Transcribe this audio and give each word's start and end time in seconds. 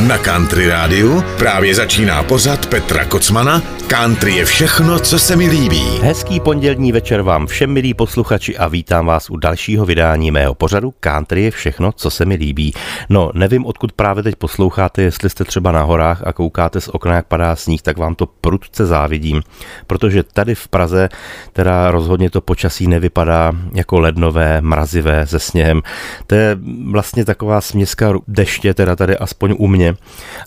Na 0.00 0.18
Country 0.18 0.68
Rádiu 0.68 1.24
právě 1.38 1.74
začíná 1.74 2.22
pořad 2.22 2.66
Petra 2.66 3.04
Kocmana 3.04 3.62
Country 3.94 4.32
je 4.32 4.44
všechno, 4.44 4.98
co 4.98 5.18
se 5.18 5.36
mi 5.36 5.48
líbí. 5.48 5.82
Hezký 6.02 6.40
pondělní 6.40 6.92
večer 6.92 7.22
vám 7.22 7.46
všem 7.46 7.70
milí 7.70 7.94
posluchači 7.94 8.56
a 8.56 8.68
vítám 8.68 9.06
vás 9.06 9.30
u 9.30 9.36
dalšího 9.36 9.86
vydání 9.86 10.30
mého 10.30 10.54
pořadu 10.54 10.94
Country 11.00 11.42
je 11.42 11.50
všechno, 11.50 11.92
co 11.92 12.10
se 12.10 12.24
mi 12.24 12.34
líbí. 12.34 12.74
No, 13.08 13.30
nevím, 13.34 13.66
odkud 13.66 13.92
právě 13.92 14.22
teď 14.22 14.36
posloucháte, 14.36 15.02
jestli 15.02 15.30
jste 15.30 15.44
třeba 15.44 15.72
na 15.72 15.82
horách 15.82 16.22
a 16.26 16.32
koukáte 16.32 16.80
z 16.80 16.88
okna, 16.88 17.14
jak 17.14 17.26
padá 17.26 17.56
sníh, 17.56 17.82
tak 17.82 17.98
vám 17.98 18.14
to 18.14 18.26
prudce 18.26 18.86
závidím, 18.86 19.42
protože 19.86 20.22
tady 20.22 20.54
v 20.54 20.68
Praze 20.68 21.08
teda 21.52 21.90
rozhodně 21.90 22.30
to 22.30 22.40
počasí 22.40 22.86
nevypadá 22.86 23.52
jako 23.74 24.00
lednové, 24.00 24.60
mrazivé 24.60 25.26
se 25.26 25.38
sněhem. 25.38 25.82
To 26.26 26.34
je 26.34 26.58
vlastně 26.90 27.24
taková 27.24 27.60
směska 27.60 28.12
deště, 28.28 28.74
teda 28.74 28.96
tady 28.96 29.16
aspoň 29.16 29.54
u 29.58 29.66
mě. 29.66 29.94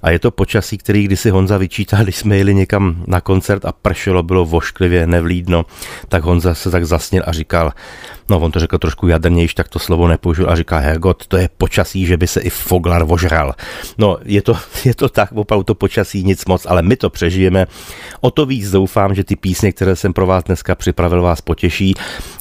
A 0.01 0.09
je 0.09 0.19
to 0.19 0.31
počasí, 0.31 0.77
který 0.77 1.03
kdysi 1.03 1.29
Honza 1.29 1.57
vyčítal, 1.57 2.03
když 2.03 2.15
jsme 2.15 2.37
jeli 2.37 2.55
někam 2.55 3.03
na 3.07 3.21
koncert 3.37 3.65
a 3.65 3.71
pršelo, 3.71 4.23
bylo 4.23 4.45
vošklivě, 4.45 5.07
nevlídno, 5.07 5.65
tak 6.09 6.23
Honza 6.23 6.55
se 6.55 6.71
tak 6.71 6.85
zasněl 6.85 7.23
a 7.27 7.31
říkal, 7.31 7.71
no 8.29 8.39
on 8.39 8.51
to 8.51 8.59
řekl 8.59 8.77
trošku 8.77 9.07
jadrnější, 9.07 9.55
tak 9.55 9.69
to 9.69 9.79
slovo 9.79 10.07
nepoužil 10.07 10.49
a 10.49 10.55
říká, 10.55 10.77
Hergot, 10.77 11.27
to 11.27 11.37
je 11.37 11.49
počasí, 11.57 12.05
že 12.05 12.17
by 12.17 12.27
se 12.27 12.41
i 12.41 12.49
Foglar 12.49 13.03
vožral. 13.03 13.53
No, 13.97 14.17
je 14.25 14.41
to, 14.41 14.57
je 14.85 14.95
to 14.95 15.09
tak, 15.09 15.31
opravdu 15.31 15.63
to 15.63 15.75
počasí 15.75 16.23
nic 16.23 16.45
moc, 16.45 16.65
ale 16.65 16.81
my 16.81 16.95
to 16.95 17.09
přežijeme. 17.09 17.65
O 18.21 18.31
to 18.31 18.45
víc 18.45 18.71
doufám, 18.71 19.15
že 19.15 19.23
ty 19.23 19.35
písně, 19.35 19.71
které 19.71 19.95
jsem 19.95 20.13
pro 20.13 20.25
vás 20.25 20.43
dneska 20.43 20.75
připravil, 20.75 21.21
vás 21.21 21.41
potěší. 21.41 21.93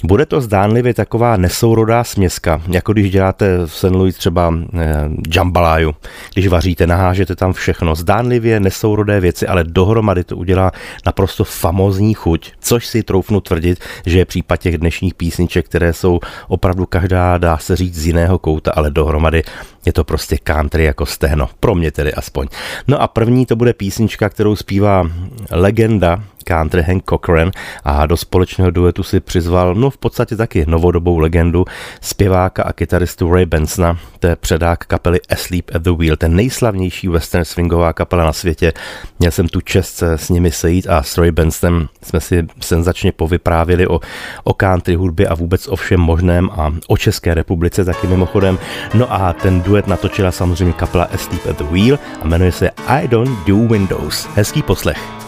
Bude 0.04 0.26
to 0.26 0.40
zdánlivě 0.40 0.94
taková 0.94 1.36
nesourodá 1.36 2.04
směska, 2.04 2.62
jako 2.68 2.92
když 2.92 3.10
děláte 3.10 3.58
v 3.66 3.74
St. 3.74 3.84
Louis 3.84 4.16
třeba 4.16 4.54
eh, 4.74 5.08
jambaláju, 5.34 5.94
když 6.34 6.46
vaříte, 6.46 6.86
nahážete 6.86 7.36
tam 7.36 7.52
všechno. 7.52 7.94
Zdánlivě 7.94 8.60
nesourodé 8.60 9.20
věci, 9.20 9.46
ale 9.46 9.64
dohromady 9.64 10.24
to 10.24 10.36
udělá 10.36 10.72
naprosto 11.06 11.44
famózní 11.44 12.14
chuť, 12.14 12.52
což 12.60 12.86
si 12.86 13.02
troufnu 13.02 13.40
tvrdit, 13.40 13.78
že 14.06 14.18
je 14.18 14.24
případ 14.24 14.56
těch 14.56 14.78
dnešních 14.78 15.14
písniček, 15.14 15.68
které 15.76 15.92
jsou 15.92 16.20
opravdu 16.48 16.86
každá, 16.86 17.38
dá 17.38 17.58
se 17.58 17.76
říct, 17.76 17.94
z 17.94 18.06
jiného 18.06 18.38
kouta, 18.38 18.72
ale 18.76 18.90
dohromady 18.90 19.42
je 19.86 19.92
to 19.92 20.04
prostě 20.04 20.38
country 20.42 20.84
jako 20.84 21.06
stehno. 21.06 21.48
Pro 21.60 21.74
mě 21.74 21.90
tedy 21.90 22.14
aspoň. 22.14 22.48
No 22.88 23.02
a 23.02 23.08
první 23.08 23.46
to 23.46 23.56
bude 23.56 23.72
písnička, 23.72 24.28
kterou 24.28 24.56
zpívá 24.56 25.10
legenda 25.50 26.22
country 26.46 26.82
Hank 26.82 27.04
Cochran 27.10 27.50
a 27.84 28.06
do 28.06 28.16
společného 28.16 28.70
duetu 28.70 29.02
si 29.02 29.20
přizval, 29.20 29.74
no 29.74 29.90
v 29.90 29.98
podstatě 29.98 30.36
taky 30.36 30.64
novodobou 30.68 31.18
legendu, 31.18 31.64
zpěváka 32.00 32.62
a 32.62 32.72
kytaristu 32.72 33.32
Ray 33.32 33.46
Bensona, 33.46 33.98
to 34.18 34.26
je 34.26 34.36
předák 34.36 34.84
kapely 34.84 35.20
Asleep 35.30 35.70
at 35.74 35.82
the 35.82 35.90
Wheel, 35.90 36.16
ten 36.16 36.36
nejslavnější 36.36 37.08
western 37.08 37.44
swingová 37.44 37.92
kapela 37.92 38.24
na 38.24 38.32
světě. 38.32 38.72
Měl 39.18 39.30
jsem 39.30 39.48
tu 39.48 39.60
čest 39.60 39.96
se 39.96 40.18
s 40.18 40.28
nimi 40.28 40.50
sejít 40.50 40.86
a 40.90 41.02
s 41.02 41.18
Ray 41.18 41.30
Bensonem 41.30 41.88
jsme 42.02 42.20
si 42.20 42.46
senzačně 42.60 43.12
povyprávili 43.12 43.86
o, 43.86 44.00
o 44.44 44.54
country 44.54 44.94
hudbě 44.94 45.28
a 45.28 45.34
vůbec 45.34 45.68
o 45.68 45.76
všem 45.76 46.00
možném 46.00 46.50
a 46.50 46.72
o 46.88 46.96
České 46.96 47.34
republice 47.34 47.84
taky 47.84 48.06
mimochodem. 48.06 48.58
No 48.94 49.12
a 49.12 49.32
ten 49.32 49.62
duet 49.62 49.86
natočila 49.86 50.32
samozřejmě 50.32 50.72
kapela 50.72 51.04
Asleep 51.04 51.46
at 51.50 51.58
the 51.58 51.64
Wheel 51.64 51.98
a 52.22 52.26
jmenuje 52.26 52.52
se 52.52 52.70
I 52.86 53.08
Don't 53.08 53.46
Do 53.46 53.56
Windows. 53.56 54.28
Hezký 54.34 54.62
poslech. 54.62 55.25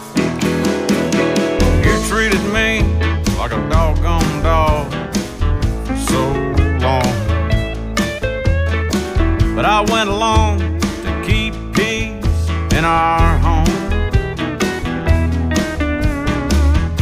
But 9.59 9.65
I 9.65 9.81
went 9.91 10.09
along 10.09 10.59
to 10.79 11.23
keep 11.27 11.53
peace 11.73 12.49
in 12.77 12.85
our 12.85 13.37
home. 13.39 13.65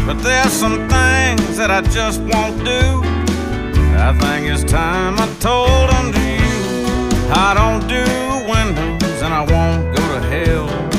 But 0.08 0.24
there's 0.24 0.54
some 0.54 0.90
things 0.90 1.56
that 1.58 1.70
I 1.70 1.82
just 1.82 2.20
won't 2.22 2.58
do. 2.66 3.04
I 3.96 4.12
think 4.20 4.48
it's 4.48 4.64
time 4.64 5.20
I 5.20 5.28
told 5.40 5.92
them 5.92 6.12
to 6.14 6.20
you. 6.20 7.30
I 7.32 7.54
don't 7.54 7.88
do 7.88 8.04
windows 8.50 9.22
and 9.22 9.32
I 9.32 9.42
won't 9.42 9.96
go 9.96 10.02
to 10.16 10.22
hell 10.28 10.97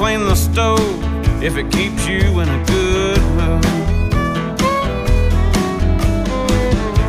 clean 0.00 0.24
the 0.24 0.34
stove 0.34 0.80
if 1.42 1.58
it 1.58 1.70
keeps 1.70 2.08
you 2.08 2.40
in 2.40 2.48
a 2.48 2.64
good 2.64 3.20
mood. 3.36 3.62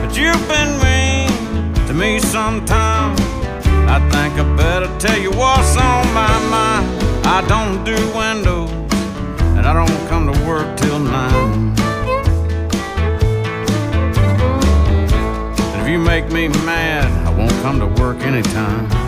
But 0.01 0.17
you've 0.17 0.45
been 0.49 0.73
mean 0.83 1.73
to 1.87 1.93
me 1.93 2.19
sometimes. 2.19 3.17
I 3.87 3.97
think 4.11 4.33
I 4.37 4.55
better 4.57 4.89
tell 4.99 5.17
you 5.17 5.31
what's 5.31 5.77
on 5.77 6.05
my 6.13 6.37
mind. 6.49 6.85
I 7.25 7.39
don't 7.47 7.81
do 7.85 7.95
windows, 8.13 8.69
and 9.55 9.65
I 9.65 9.73
don't 9.73 10.09
come 10.09 10.25
to 10.29 10.37
work 10.45 10.75
till 10.75 10.99
nine. 10.99 11.73
And 15.71 15.81
if 15.81 15.87
you 15.87 15.97
make 15.97 16.29
me 16.29 16.49
mad, 16.65 17.07
I 17.25 17.31
won't 17.37 17.57
come 17.61 17.79
to 17.79 17.87
work 18.01 18.17
anytime. 18.17 19.00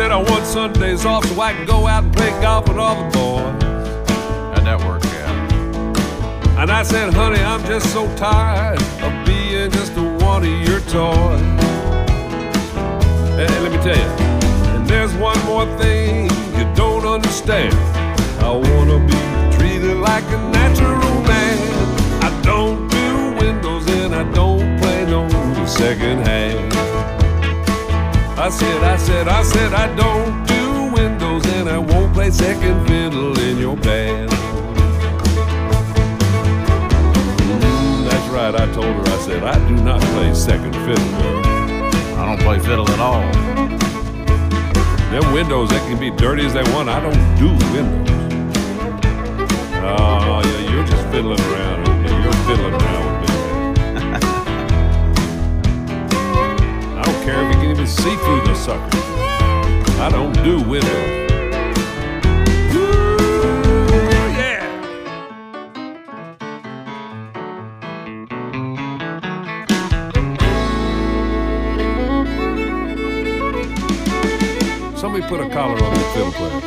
Said 0.00 0.12
I 0.12 0.16
want 0.16 0.46
Sundays 0.46 1.04
off 1.04 1.26
so 1.26 1.38
I 1.42 1.52
can 1.52 1.66
go 1.66 1.86
out 1.86 2.04
and 2.04 2.12
play 2.16 2.30
golf 2.40 2.66
with 2.66 2.78
all 2.78 2.96
the 2.96 3.10
boys. 3.18 3.62
How'd 4.54 4.64
that 4.64 4.80
work 4.88 5.04
out? 5.04 6.58
And 6.58 6.70
I 6.70 6.82
said, 6.82 7.12
honey, 7.12 7.40
I'm 7.40 7.62
just 7.66 7.92
so 7.92 8.06
tired 8.16 8.80
of 9.04 9.12
being 9.26 9.70
just 9.70 9.92
one 10.24 10.42
of 10.42 10.56
your 10.66 10.80
toys. 10.88 11.42
And 13.40 13.50
let 13.62 13.70
me 13.72 13.78
tell 13.84 14.00
you, 14.04 14.10
and 14.72 14.88
there's 14.88 15.12
one 15.16 15.38
more 15.44 15.66
thing 15.76 16.30
you 16.56 16.64
don't 16.74 17.04
understand. 17.04 17.74
I 18.40 18.52
wanna 18.52 18.98
be 19.06 19.20
treated 19.58 19.98
like 19.98 20.24
a 20.24 20.40
natural 20.48 21.16
man. 21.28 21.58
I 22.24 22.30
don't 22.40 22.88
do 22.88 23.44
windows 23.44 23.86
and 23.90 24.14
I 24.14 24.24
don't 24.32 24.80
play 24.80 25.04
no 25.04 25.28
second 25.66 26.26
hand. 26.26 27.19
I 28.40 28.48
said, 28.48 28.82
I 28.82 28.96
said, 28.96 29.28
I 29.28 29.42
said, 29.42 29.74
I 29.74 29.94
don't 29.96 30.46
do 30.46 30.94
windows 30.94 31.44
and 31.46 31.68
I 31.68 31.76
won't 31.76 32.14
play 32.14 32.30
second 32.30 32.88
fiddle 32.88 33.38
in 33.38 33.58
your 33.58 33.76
band. 33.76 34.30
Mm, 37.60 38.08
that's 38.08 38.28
right, 38.30 38.54
I 38.54 38.64
told 38.72 38.86
her, 38.86 39.02
I 39.02 39.18
said, 39.18 39.44
I 39.44 39.68
do 39.68 39.74
not 39.84 40.00
play 40.00 40.32
second 40.32 40.72
fiddle. 40.72 41.14
I 42.16 42.24
don't 42.24 42.40
play 42.40 42.58
fiddle 42.60 42.88
at 42.90 42.98
all. 42.98 43.30
Them 45.10 45.34
windows, 45.34 45.68
they 45.68 45.78
can 45.80 46.00
be 46.00 46.10
dirty 46.10 46.46
as 46.46 46.54
they 46.54 46.62
want. 46.72 46.88
I 46.88 46.98
don't 46.98 47.36
do 47.36 47.50
windows. 47.74 48.08
Oh, 49.84 50.40
yeah, 50.42 50.72
you're 50.72 50.86
just 50.86 51.06
fiddling 51.08 51.40
around. 51.40 51.86
Yeah, 52.06 52.22
you're 52.22 52.32
fiddling 52.46 52.72
around 52.72 53.09
you 57.70 57.76
even 57.76 57.86
see 57.86 58.16
through 58.16 58.54
sucker. 58.54 58.98
I 60.00 60.08
don't 60.10 60.32
do 60.42 60.60
windows. 60.68 61.20
Somebody 74.98 75.26
put 75.28 75.40
a 75.40 75.48
collar 75.50 75.74
on 75.74 75.94
that 75.94 76.12
fiddle 76.14 76.32
player. 76.32 76.60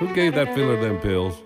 Who 0.00 0.14
gave 0.14 0.34
that 0.34 0.54
fiddler 0.54 0.80
them 0.80 0.98
pills? 0.98 1.40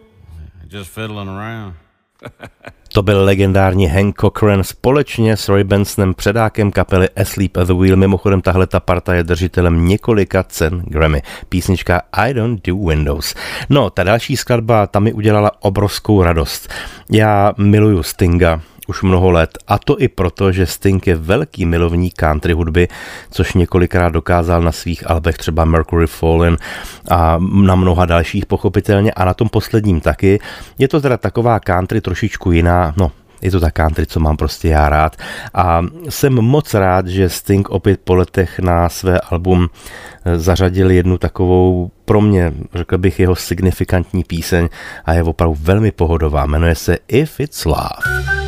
Just 0.66 0.88
fiddling 0.90 1.28
around. 1.28 1.74
To 2.98 3.02
byl 3.02 3.24
legendární 3.24 3.86
Hank 3.86 4.20
Cochran 4.20 4.64
společně 4.64 5.36
s 5.36 5.48
Roy 5.48 5.64
Bensonem, 5.64 6.14
předákem 6.14 6.70
kapely 6.72 7.08
Asleep 7.08 7.56
at 7.56 7.66
the 7.66 7.74
Wheel. 7.74 7.96
Mimochodem 7.96 8.40
tahle 8.40 8.66
ta 8.66 8.80
parta 8.80 9.14
je 9.14 9.22
držitelem 9.22 9.86
několika 9.86 10.42
cen 10.42 10.82
Grammy. 10.86 11.22
Písnička 11.48 12.02
I 12.12 12.34
Don't 12.34 12.66
Do 12.66 12.76
Windows. 12.76 13.34
No, 13.68 13.90
ta 13.90 14.04
další 14.04 14.36
skladba, 14.36 14.86
ta 14.86 15.00
mi 15.00 15.12
udělala 15.12 15.50
obrovskou 15.60 16.22
radost. 16.22 16.68
Já 17.12 17.52
miluju 17.58 18.02
Stinga, 18.02 18.60
už 18.88 19.02
mnoho 19.02 19.30
let 19.30 19.58
a 19.68 19.78
to 19.78 20.00
i 20.00 20.08
proto, 20.08 20.52
že 20.52 20.66
Sting 20.66 21.06
je 21.06 21.14
velký 21.14 21.66
milovník 21.66 22.14
country 22.14 22.52
hudby, 22.52 22.88
což 23.30 23.54
několikrát 23.54 24.08
dokázal 24.08 24.62
na 24.62 24.72
svých 24.72 25.10
albech 25.10 25.36
třeba 25.38 25.64
Mercury 25.64 26.06
Fallen 26.06 26.56
a 27.10 27.38
na 27.62 27.74
mnoha 27.74 28.06
dalších 28.06 28.46
pochopitelně 28.46 29.12
a 29.12 29.24
na 29.24 29.34
tom 29.34 29.48
posledním 29.48 30.00
taky. 30.00 30.40
Je 30.78 30.88
to 30.88 31.00
teda 31.00 31.16
taková 31.16 31.60
country 31.60 32.00
trošičku 32.00 32.52
jiná, 32.52 32.94
no 32.96 33.12
je 33.42 33.50
to 33.50 33.60
ta 33.60 33.70
country, 33.70 34.06
co 34.06 34.20
mám 34.20 34.36
prostě 34.36 34.68
já 34.68 34.88
rád. 34.88 35.16
A 35.54 35.82
jsem 36.08 36.32
moc 36.32 36.74
rád, 36.74 37.06
že 37.06 37.28
Sting 37.28 37.70
opět 37.70 38.00
po 38.04 38.14
letech 38.14 38.58
na 38.58 38.88
své 38.88 39.20
album 39.20 39.68
eh, 40.24 40.38
zařadil 40.38 40.90
jednu 40.90 41.18
takovou 41.18 41.90
pro 42.04 42.20
mě, 42.20 42.52
řekl 42.74 42.98
bych, 42.98 43.20
jeho 43.20 43.36
signifikantní 43.36 44.24
píseň 44.24 44.68
a 45.04 45.12
je 45.12 45.22
opravdu 45.22 45.56
velmi 45.60 45.92
pohodová. 45.92 46.46
Jmenuje 46.46 46.74
se 46.74 46.98
If 47.08 47.40
It's 47.40 47.64
Love. 47.64 48.47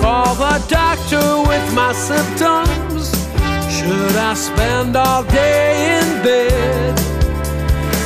call 0.00 0.34
the 0.34 0.56
doctor 0.66 1.26
with 1.50 1.66
my 1.74 1.92
symptoms? 1.92 3.12
Should 3.76 4.16
I 4.30 4.32
spend 4.34 4.96
all 4.96 5.22
day 5.24 5.98
in 5.98 6.06
bed? 6.24 6.96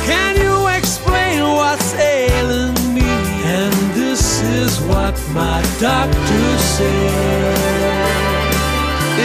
Can 0.09 0.35
you 0.45 0.67
explain 0.77 1.41
what's 1.59 1.93
ailing 1.95 2.75
me? 2.93 3.09
And 3.57 3.73
this 3.95 4.43
is 4.43 4.79
what 4.91 5.15
my 5.33 5.59
doctor 5.79 6.47
said. 6.75 7.55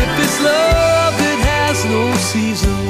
If 0.03 0.11
it's 0.25 0.39
love, 0.41 1.15
it 1.31 1.41
has 1.53 1.77
no 1.97 2.05
season. 2.33 2.85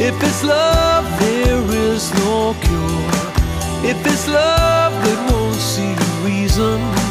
If 0.00 0.16
it's 0.28 0.42
love, 0.42 1.04
there 1.20 1.62
is 1.88 2.02
no 2.24 2.54
cure. 2.64 3.90
If 3.90 3.98
it's 4.06 4.26
love, 4.28 4.94
it 5.12 5.20
won't 5.30 5.60
see 5.72 5.94
reason. 6.24 7.07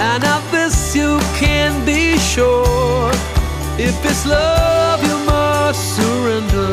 And 0.00 0.24
of 0.24 0.42
this 0.50 0.96
you 0.96 1.20
can 1.36 1.84
be 1.84 2.16
sure. 2.18 3.10
If 3.76 4.02
it's 4.04 4.24
love, 4.24 5.04
you 5.04 5.16
must 5.26 5.96
surrender. 5.96 6.70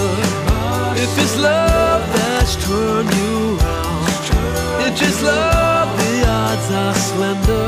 If 0.96 1.12
it's 1.20 1.38
love 1.38 2.02
that's 2.16 2.56
turned 2.66 3.14
you 3.14 3.58
around, 3.60 4.88
if 4.88 5.02
it's 5.02 5.22
love, 5.22 5.90
the 6.00 6.14
odds 6.26 6.72
are 6.72 6.96
slender. 6.96 7.68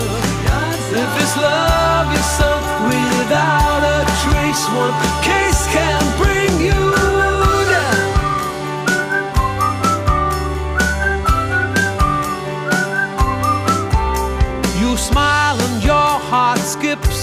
If 1.04 1.12
it's 1.22 1.36
love, 1.38 2.08
you're 2.14 2.32
sunk 2.40 2.66
without 2.88 3.84
a 3.84 4.00
trace. 4.24 4.64
One 4.84 4.96
case 5.22 5.68
can 5.76 6.02
bring 6.18 6.54
you. 6.68 6.89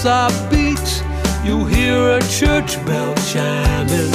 Skips 0.06 0.42
a 0.42 0.48
beat, 0.50 1.02
you 1.44 1.64
hear 1.64 2.18
a 2.18 2.20
church 2.28 2.76
bell 2.86 3.14
chiming. 3.32 4.12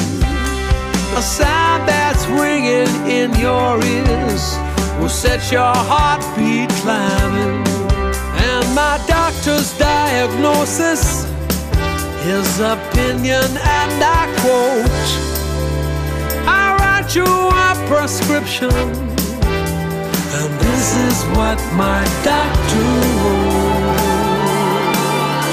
A 1.17 1.21
sound 1.21 1.87
that's 1.87 2.25
ringing 2.27 2.87
in 3.09 3.33
your 3.39 3.83
ears 3.83 4.57
will 4.99 5.09
set 5.09 5.51
your 5.51 5.73
heartbeat 5.91 6.69
climbing. 6.81 7.67
And 8.49 8.75
my 8.75 9.03
doctor's 9.07 9.77
diagnosis, 9.77 11.25
his 12.23 12.59
opinion, 12.59 13.49
and 13.57 14.03
I 14.03 14.23
quote 14.41 15.09
I 16.47 16.75
write 16.79 17.15
you 17.15 17.25
a 17.25 17.71
prescription, 17.87 18.71
and 20.39 20.51
this 20.65 20.95
is 21.07 21.23
what 21.35 21.59
my 21.75 22.03
doctor 22.23 22.85
wrote. 23.23 23.40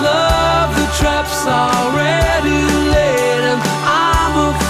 Love, 0.00 0.74
the 0.74 0.86
trap's 0.98 1.46
already 1.46 2.66
laid, 2.90 3.44
and 3.52 3.62
I'm 3.86 4.48
afraid 4.50 4.63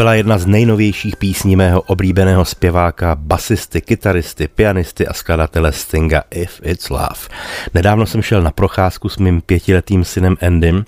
byla 0.00 0.14
jedna 0.14 0.38
z 0.38 0.46
nejnovějších 0.46 1.16
písní 1.16 1.56
mého 1.56 1.80
oblíbeného 1.80 2.44
zpěváka, 2.44 3.14
basisty, 3.14 3.80
kytaristy, 3.80 4.48
pianisty 4.48 5.06
a 5.06 5.12
skladatele 5.12 5.72
Stinga 5.72 6.22
If 6.30 6.60
It's 6.64 6.90
Love. 6.90 7.28
Nedávno 7.74 8.06
jsem 8.06 8.22
šel 8.22 8.42
na 8.42 8.50
procházku 8.50 9.08
s 9.08 9.18
mým 9.18 9.40
pětiletým 9.40 10.04
synem 10.04 10.36
Endym 10.40 10.84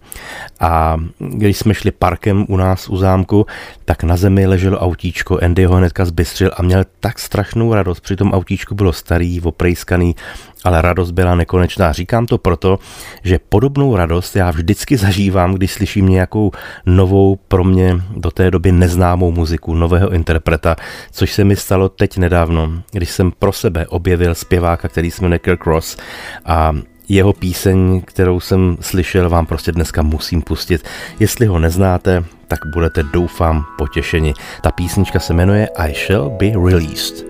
a 0.62 0.97
když 1.19 1.59
jsme 1.59 1.75
šli 1.75 1.90
parkem 1.90 2.47
u 2.49 2.57
nás 2.57 2.88
u 2.88 2.97
zámku, 2.97 3.47
tak 3.85 4.02
na 4.02 4.16
zemi 4.16 4.47
leželo 4.47 4.78
autíčko, 4.78 5.38
Andy 5.42 5.64
ho 5.64 5.76
hnedka 5.76 6.04
zbystřil 6.04 6.50
a 6.57 6.62
měl 6.62 6.85
tak 7.00 7.19
strašnou 7.19 7.75
radost. 7.75 8.00
Při 8.00 8.16
tom 8.16 8.33
autíčku 8.33 8.75
bylo 8.75 8.92
starý, 8.92 9.40
oprejskaný, 9.40 10.16
ale 10.64 10.83
radost 10.83 11.11
byla 11.11 11.35
nekonečná. 11.35 11.92
Říkám 11.92 12.26
to 12.26 12.38
proto, 12.38 12.78
že 13.23 13.38
podobnou 13.49 13.97
radost 13.97 14.37
já 14.37 14.50
vždycky 14.50 14.97
zažívám, 14.97 15.54
když 15.54 15.73
slyším 15.73 16.09
nějakou 16.09 16.50
novou, 16.87 17.38
pro 17.49 17.64
mě 17.64 18.02
do 18.16 18.31
té 18.31 18.50
doby 18.50 18.73
neznámou 18.73 19.31
muziku, 19.31 19.75
nového 19.75 20.11
interpreta, 20.11 20.76
což 21.11 21.33
se 21.33 21.45
mi 21.45 21.57
stalo 21.57 21.88
teď 21.88 22.16
nedávno, 22.19 22.73
když 22.92 23.11
jsem 23.11 23.33
pro 23.38 23.52
sebe 23.52 23.87
objevil 23.87 24.35
zpěváka, 24.35 24.88
který 24.88 25.11
se 25.11 25.23
jmenuje 25.23 25.38
Kirk 25.38 25.66
Ross 25.66 25.97
a 26.45 26.73
jeho 27.09 27.32
píseň, 27.32 28.02
kterou 28.04 28.40
jsem 28.40 28.76
slyšel, 28.80 29.30
vám 29.30 29.47
prostě 29.47 29.73
dneska 29.73 30.02
musím 30.02 30.42
pustit. 30.42 30.85
Jestli 31.21 31.47
ho 31.47 31.59
neznáte, 31.59 32.25
tak 32.49 32.59
budete 32.75 33.02
doufám 33.02 33.64
potěšeni. 33.78 34.35
Ta 34.62 34.71
písnička 34.71 35.21
se 35.21 35.35
jmenuje 35.35 35.68
I 35.76 35.94
Shall 35.94 36.30
Be 36.30 36.47
Released. 36.47 37.25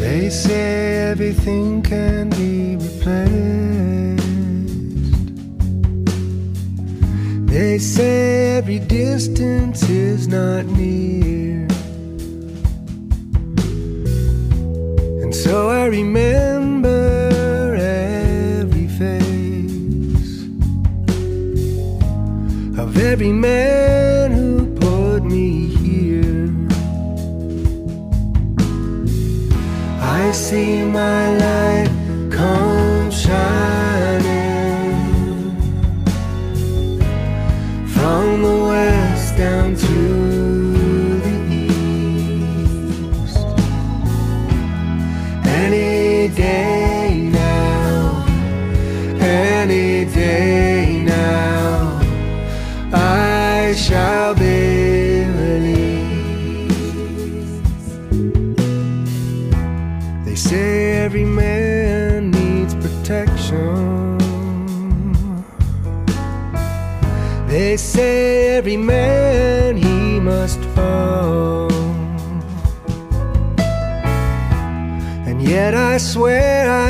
They 0.00 0.30
say 0.30 1.10
everything 1.12 1.88
can 1.88 2.28
be 2.28 2.76
replaced. 2.84 3.52
They 7.46 7.78
say 7.78 8.58
every 8.58 8.78
distance 8.78 9.82
is 9.90 10.26
not 10.26 10.66
near. 10.76 11.61
So 15.32 15.70
I 15.70 15.86
remember 15.86 17.74
every 17.74 18.86
face 18.86 20.42
of 22.78 22.98
every 22.98 23.32
man 23.32 24.30
who 24.30 24.66
put 24.76 25.24
me 25.24 25.68
here. 25.68 26.54
I 30.00 30.32
see 30.32 30.84
my 30.84 31.36
light 31.38 31.90
come 32.30 33.10
shining 33.10 34.30
from 37.86 38.42
the 38.42 38.56
west 38.68 39.36
down 39.38 39.76
to 39.76 40.21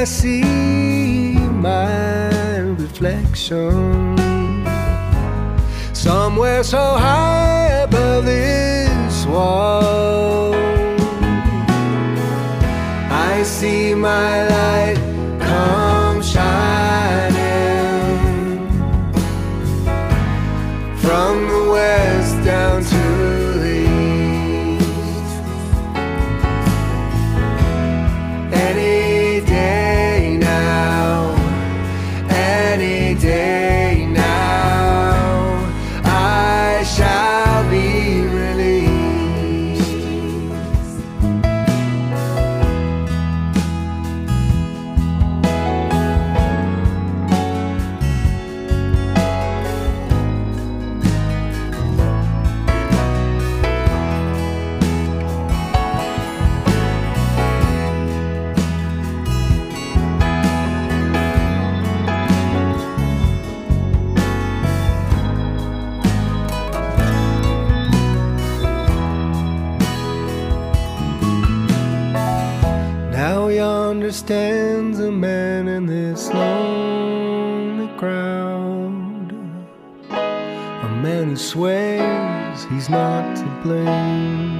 I 0.02 0.04
see 0.04 1.34
my 1.62 2.58
reflection 2.58 4.16
somewhere 5.94 6.64
so 6.64 6.96
high 6.98 7.68
above 7.86 8.24
this 8.24 9.26
wall. 9.26 10.54
I 13.12 13.44
see 13.44 13.94
my 13.94 14.48
light 14.48 15.01
A 81.32 81.34
swears 81.34 82.64
he's 82.64 82.90
not 82.90 83.36
to 83.38 83.44
blame. 83.62 84.52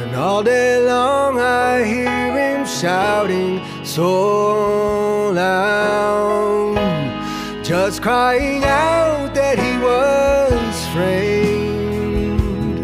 And 0.00 0.14
all 0.16 0.42
day 0.42 0.82
long 0.82 1.38
I 1.38 1.84
hear 1.84 2.56
him 2.56 2.64
shouting 2.64 3.60
so 3.84 5.30
loud, 5.32 6.78
just 7.62 8.00
crying 8.00 8.64
out 8.64 9.34
that 9.34 9.58
he 9.58 9.76
was 9.88 10.86
framed. 10.94 12.80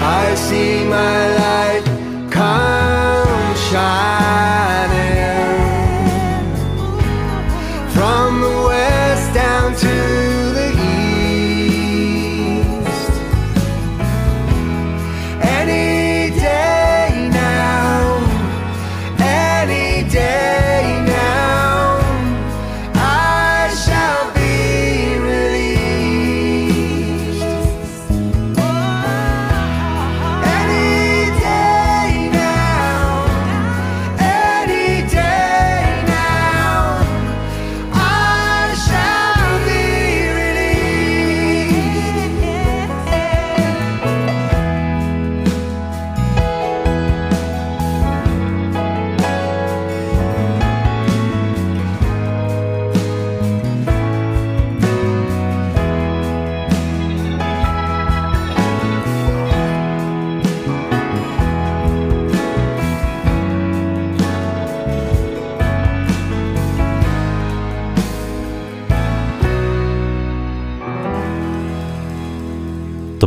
I 0.00 0.34
see 0.36 0.84
my 0.84 1.31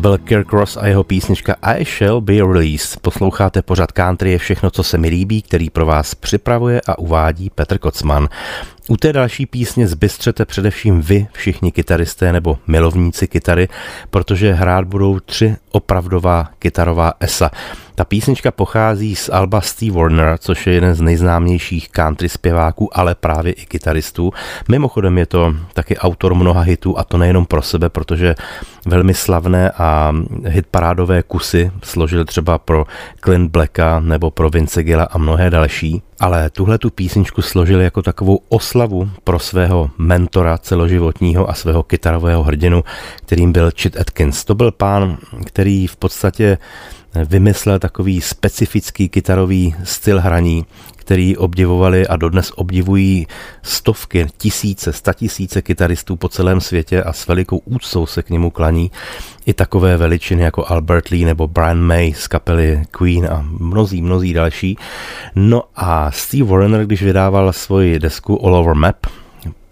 byl 0.06 0.18
Kirk 0.18 0.54
Ross 0.54 0.78
a 0.78 0.88
jeho 0.88 1.04
písnička 1.04 1.56
I 1.62 1.86
Shall 1.86 2.22
Be 2.22 2.34
Released. 2.34 3.00
Posloucháte 3.00 3.62
pořad 3.62 3.92
country 3.92 4.32
je 4.32 4.38
všechno, 4.38 4.72
co 4.72 4.84
se 4.84 4.98
mi 4.98 5.08
líbí, 5.08 5.42
který 5.42 5.70
pro 5.70 5.86
vás 5.86 6.16
připravuje 6.16 6.82
a 6.88 7.00
uvádí 7.00 7.50
Petr 7.50 7.78
Kocman. 7.78 8.30
U 8.90 8.98
té 8.98 9.14
další 9.14 9.46
písně 9.46 9.88
zbystřete 9.88 10.46
především 10.46 11.02
vy, 11.02 11.28
všichni 11.32 11.72
kytaristé 11.72 12.34
nebo 12.34 12.58
milovníci 12.68 13.28
kytary, 13.28 13.68
protože 14.10 14.54
hrát 14.54 14.86
budou 14.86 15.20
tři 15.20 15.56
opravdová 15.72 16.50
kytarová 16.60 17.14
esa. 17.20 17.52
Ta 17.96 18.06
písnička 18.06 18.52
pochází 18.52 19.16
z 19.16 19.30
Alba 19.30 19.62
Steve 19.62 19.98
Warner, 19.98 20.38
což 20.38 20.68
je 20.68 20.74
jeden 20.74 20.96
z 20.96 21.02
nejznámějších 21.02 21.90
country 21.90 22.30
zpěváků, 22.30 22.98
ale 22.98 23.16
právě 23.16 23.54
i 23.54 23.66
kytaristů. 23.66 24.34
Mimochodem 24.70 25.18
je 25.18 25.26
to 25.26 25.54
taky 25.74 25.98
autor 25.98 26.36
mnoha 26.36 26.62
hitů 26.62 26.98
a 26.98 27.04
to 27.04 27.18
nejenom 27.18 27.46
pro 27.46 27.62
sebe, 27.62 27.90
protože 27.90 28.36
velmi 28.86 29.14
slavné 29.14 29.72
a 29.72 30.14
hitparádové 30.46 31.24
kusy 31.24 31.72
složil 31.84 32.26
třeba 32.26 32.58
pro 32.58 32.86
Clint 33.24 33.52
Blacka 33.52 34.00
nebo 34.00 34.32
pro 34.32 34.50
Vince 34.50 34.84
Gilla 34.84 35.04
a 35.04 35.18
mnohé 35.18 35.50
další. 35.50 36.02
Ale 36.20 36.50
tuhle 36.50 36.78
tu 36.78 36.90
písničku 36.90 37.42
složil 37.42 37.82
jako 37.82 38.02
takovou 38.02 38.40
oslavu 38.76 39.10
pro 39.24 39.40
svého 39.40 39.90
mentora 39.98 40.58
celoživotního 40.58 41.50
a 41.50 41.54
svého 41.54 41.84
kytarového 41.84 42.44
hrdinu, 42.44 42.84
kterým 43.16 43.52
byl 43.52 43.72
Chet 43.82 44.00
Atkins. 44.00 44.46
To 44.46 44.56
byl 44.56 44.72
pán, 44.72 45.18
který 45.46 45.88
v 45.88 45.96
podstatě 45.96 46.58
vymyslel 47.30 47.80
takový 47.80 48.22
specifický 48.22 49.10
kytarový 49.10 49.76
styl 49.84 50.20
hraní, 50.20 50.66
který 51.06 51.38
obdivovali 51.38 52.08
a 52.08 52.16
dodnes 52.16 52.52
obdivují 52.56 53.28
stovky, 53.64 54.28
tisíce, 54.38 54.94
statisíce 54.94 55.62
kytaristů 55.62 56.16
po 56.16 56.30
celém 56.30 56.62
světě 56.62 57.04
a 57.04 57.14
s 57.14 57.28
velikou 57.28 57.58
úctou 57.58 58.06
se 58.06 58.24
k 58.24 58.30
němu 58.30 58.50
klaní 58.50 58.92
i 59.46 59.54
takové 59.54 59.98
veličiny 59.98 60.44
jako 60.44 60.66
Albert 60.68 61.10
Lee 61.10 61.26
nebo 61.26 61.48
Brian 61.48 61.80
May 61.80 62.14
z 62.14 62.28
kapely 62.28 62.84
Queen 62.92 63.26
a 63.32 63.46
mnozí, 63.60 64.02
mnozí 64.02 64.34
další. 64.34 64.78
No 65.36 65.64
a 65.76 66.12
Steve 66.12 66.50
Wariner, 66.50 66.86
když 66.86 67.04
vydával 67.04 67.54
svoji 67.54 68.00
desku 68.00 68.46
All 68.46 68.56
Over 68.56 68.76
Map, 68.76 68.98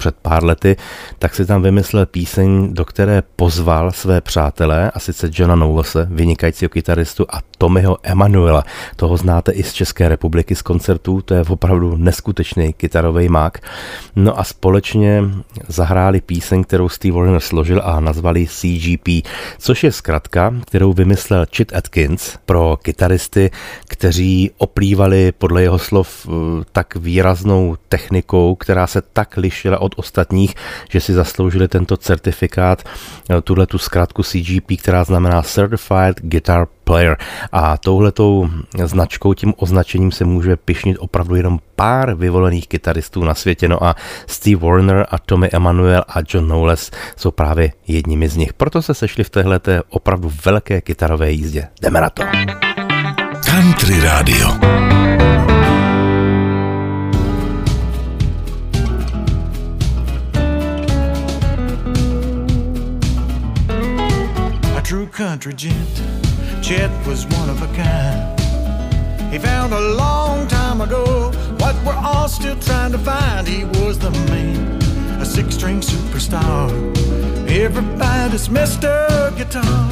před 0.03 0.15
pár 0.21 0.43
lety, 0.43 0.75
tak 1.19 1.35
si 1.35 1.45
tam 1.45 1.61
vymyslel 1.61 2.05
píseň, 2.05 2.73
do 2.73 2.85
které 2.85 3.23
pozval 3.35 3.91
své 3.91 4.21
přátelé, 4.21 4.91
a 4.91 4.99
sice 4.99 5.29
Johna 5.33 5.55
Knowlese, 5.55 6.07
vynikajícího 6.11 6.69
kytaristu, 6.69 7.25
a 7.29 7.39
Tommyho 7.57 7.97
Emanuela. 8.03 8.63
Toho 8.95 9.17
znáte 9.17 9.51
i 9.51 9.63
z 9.63 9.73
České 9.73 10.09
republiky 10.09 10.55
z 10.55 10.61
koncertů, 10.61 11.21
to 11.21 11.33
je 11.33 11.41
opravdu 11.41 11.97
neskutečný 11.97 12.73
kytarový 12.73 13.29
mák. 13.29 13.57
No 14.15 14.39
a 14.39 14.43
společně 14.43 15.23
zahráli 15.67 16.21
píseň, 16.21 16.63
kterou 16.63 16.89
Steve 16.89 17.15
Warner 17.15 17.39
složil 17.39 17.81
a 17.83 17.99
nazvali 17.99 18.47
CGP, 18.47 19.07
což 19.57 19.83
je 19.83 19.91
zkratka, 19.91 20.53
kterou 20.67 20.93
vymyslel 20.93 21.45
Chit 21.55 21.75
Atkins 21.75 22.37
pro 22.45 22.77
kytaristy, 22.81 23.51
kteří 23.87 24.51
oplývali 24.57 25.31
podle 25.31 25.61
jeho 25.61 25.79
slov 25.79 26.27
eh, 26.27 26.31
tak 26.71 26.95
výraznou 26.95 27.75
technikou, 27.89 28.55
která 28.55 28.87
se 28.87 29.01
tak 29.01 29.37
lišila 29.37 29.81
od 29.81 29.92
ostatních, 29.97 30.55
že 30.89 31.01
si 31.01 31.13
zasloužili 31.13 31.67
tento 31.67 31.97
certifikát, 31.97 32.83
eh, 33.29 33.41
tuhle 33.41 33.67
tu 33.67 33.77
zkrátku 33.77 34.23
CGP, 34.23 34.77
která 34.77 35.03
znamená 35.03 35.41
Certified 35.41 36.21
Guitar 36.21 36.67
Player. 36.83 37.17
A 37.51 37.77
touhletou 37.77 38.49
značkou, 38.85 39.33
tím 39.33 39.53
označením 39.57 40.11
se 40.11 40.25
může 40.25 40.55
pišnit 40.55 40.97
opravdu 40.99 41.35
jenom 41.35 41.59
pár 41.75 42.15
vyvolených 42.15 42.67
kytaristů 42.67 43.23
na 43.23 43.35
světě. 43.35 43.67
No 43.67 43.83
a 43.83 43.95
Steve 44.27 44.61
Warner 44.67 45.05
a 45.09 45.19
Tommy 45.19 45.49
Emanuel 45.53 46.03
a 46.07 46.19
John 46.29 46.45
Knowles 46.45 46.91
jsou 47.15 47.31
právě 47.31 47.71
jedními 47.87 48.29
z 48.29 48.37
nich. 48.37 48.53
Proto 48.53 48.81
se 48.81 48.93
sešli 48.93 49.23
v 49.23 49.29
téhle 49.29 49.59
opravdu 49.89 50.31
velké 50.45 50.81
kytarové 50.81 51.31
jízdě. 51.31 51.67
Jdeme 51.81 52.01
na 52.01 52.09
to. 52.09 52.23
Country 53.45 53.99
Radio. 53.99 54.92
Country 65.13 65.53
gent. 65.53 66.01
Chet 66.63 66.89
was 67.05 67.27
one 67.27 67.47
of 67.47 67.61
a 67.61 67.67
kind. 67.75 68.39
He 69.31 69.37
found 69.37 69.71
a 69.71 69.79
long 69.79 70.47
time 70.47 70.81
ago 70.81 71.31
what 71.59 71.75
we're 71.85 71.93
all 71.93 72.27
still 72.27 72.57
trying 72.59 72.91
to 72.93 72.97
find. 72.97 73.47
He 73.47 73.63
was 73.63 73.99
the 73.99 74.09
man, 74.09 74.81
a 75.21 75.25
six 75.25 75.53
string 75.53 75.81
superstar. 75.81 76.67
Everybody's 77.47 78.47
Mr. 78.47 79.37
Guitar. 79.37 79.87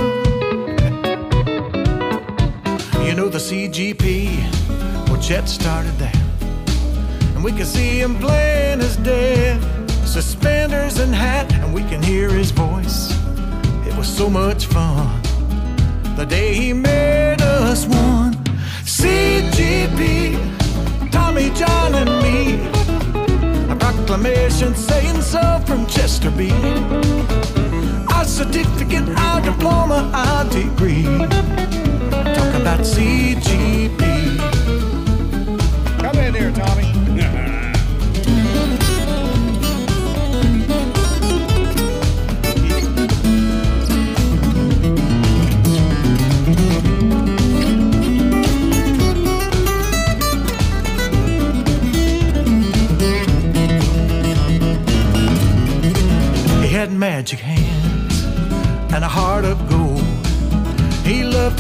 You 3.05 3.13
know 3.13 3.29
the 3.29 3.37
CGP, 3.37 5.07
well, 5.07 5.21
Chet 5.21 5.47
started 5.47 5.93
there. 5.99 6.23
And 7.35 7.43
we 7.43 7.51
can 7.51 7.65
see 7.65 7.99
him 7.99 8.15
playing 8.15 8.79
his 8.79 8.97
dead. 8.97 9.61
Suspenders 10.03 10.97
and 10.97 11.13
hat, 11.13 11.53
and 11.53 11.75
we 11.75 11.81
can 11.83 12.01
hear 12.01 12.29
his 12.29 12.49
voice. 12.49 13.20
It 13.91 13.97
was 13.97 14.07
so 14.07 14.29
much 14.29 14.67
fun. 14.67 15.21
The 16.15 16.25
day 16.25 16.53
he 16.53 16.71
made 16.71 17.41
us 17.41 17.85
one. 17.85 18.33
CGP, 18.85 20.37
Tommy, 21.11 21.49
John, 21.49 21.95
and 21.95 22.09
me. 22.23 22.61
A 23.69 23.75
proclamation 23.75 24.75
saying 24.75 25.21
so 25.21 25.61
from 25.65 25.85
Chester 25.87 26.31
B. 26.31 26.51
Our 28.13 28.23
certificate, 28.23 29.09
our 29.09 29.41
diploma, 29.41 30.09
our 30.13 30.45
degree. 30.45 31.03
Talk 32.37 32.53
about 32.61 32.79
CGP. 32.85 33.99
Come 35.99 36.15
in 36.17 36.33
here, 36.33 36.51
Tommy. 36.53 37.00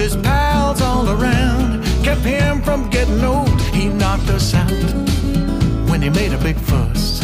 His 0.01 0.15
pals 0.17 0.81
all 0.81 1.07
around, 1.09 1.83
kept 2.03 2.21
him 2.21 2.59
from 2.63 2.89
getting 2.89 3.23
old. 3.23 3.61
He 3.71 3.87
knocked 3.87 4.29
us 4.29 4.55
out 4.55 4.71
when 5.89 6.01
he 6.01 6.09
made 6.09 6.33
a 6.33 6.39
big 6.39 6.57
fuss 6.57 7.21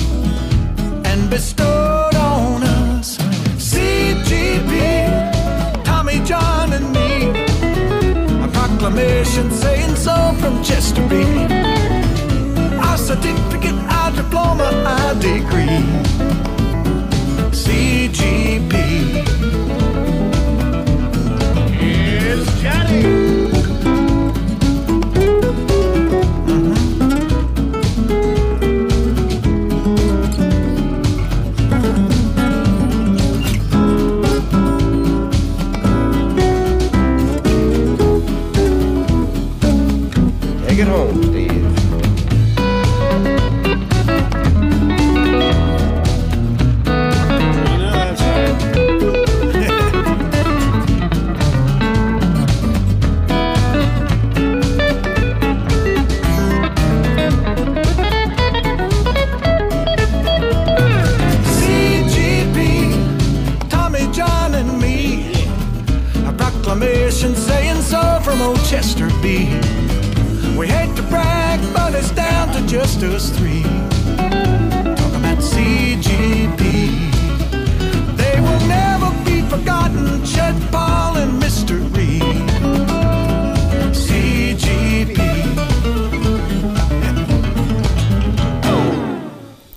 and 1.09 1.27
bestowed 1.27 2.13
on 2.13 2.61
us 2.61 3.17
CGP, 3.71 4.73
Tommy, 5.83 6.19
John, 6.23 6.71
and 6.71 6.87
me. 6.97 7.09
A 8.45 8.47
proclamation 8.49 9.49
saying 9.49 9.95
so 9.95 10.15
from 10.39 10.63
Chester 10.63 11.05
B. 11.09 11.15
Our 12.85 12.97
certificate, 12.97 13.79
our 13.99 14.11
diploma, 14.11 14.69
our 14.85 15.15
degree. 15.15 15.81
CGP. 17.63 19.36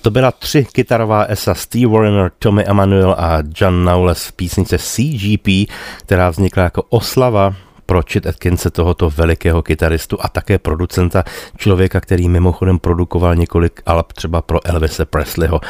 To 0.03 0.11
byla 0.11 0.33
tři 0.33 0.67
kytarová 0.73 1.25
esa 1.25 1.55
Steve 1.55 1.87
Warner, 1.87 2.33
Tommy 2.39 2.65
Emanuel 2.65 3.17
a 3.19 3.39
John 3.61 3.83
Knowles 3.83 4.27
v 4.27 4.33
písnice 4.33 4.79
CGP, 4.79 5.71
která 5.99 6.31
vznikla 6.31 6.63
jako 6.63 6.83
oslava 6.83 7.55
pro 7.91 8.03
Chet 8.13 8.27
Atkinse, 8.27 8.71
tohoto 8.71 9.11
velikého 9.11 9.63
kytaristu 9.63 10.17
a 10.21 10.29
také 10.29 10.59
producenta, 10.59 11.25
člověka, 11.57 12.01
který 12.01 12.29
mimochodem 12.29 12.79
produkoval 12.79 13.35
několik 13.35 13.83
alb 13.87 14.13
třeba 14.13 14.43
pro 14.43 14.67
Elvise 14.67 15.05
Presleyho. 15.05 15.61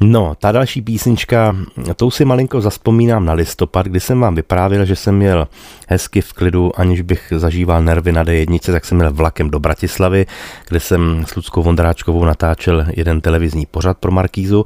No, 0.00 0.34
ta 0.38 0.52
další 0.52 0.82
písnička, 0.82 1.56
tou 1.96 2.10
si 2.10 2.24
malinko 2.24 2.60
zaspomínám 2.60 3.24
na 3.24 3.32
listopad, 3.32 3.86
kdy 3.86 4.00
jsem 4.00 4.20
vám 4.20 4.34
vyprávěl, 4.34 4.84
že 4.84 4.96
jsem 4.96 5.16
měl 5.16 5.48
hezky 5.88 6.20
v 6.20 6.32
klidu, 6.32 6.80
aniž 6.80 7.00
bych 7.00 7.32
zažíval 7.36 7.82
nervy 7.82 8.12
na 8.12 8.24
D1, 8.24 8.72
tak 8.72 8.84
jsem 8.84 8.98
měl 8.98 9.12
vlakem 9.12 9.50
do 9.50 9.60
Bratislavy, 9.60 10.26
kde 10.68 10.80
jsem 10.80 11.24
s 11.26 11.34
Ludskou 11.34 11.62
Vondráčkovou 11.62 12.24
natáčel 12.24 12.86
jeden 12.88 13.20
televizní 13.20 13.66
pořad 13.66 13.98
pro 13.98 14.10
Markízu 14.12 14.64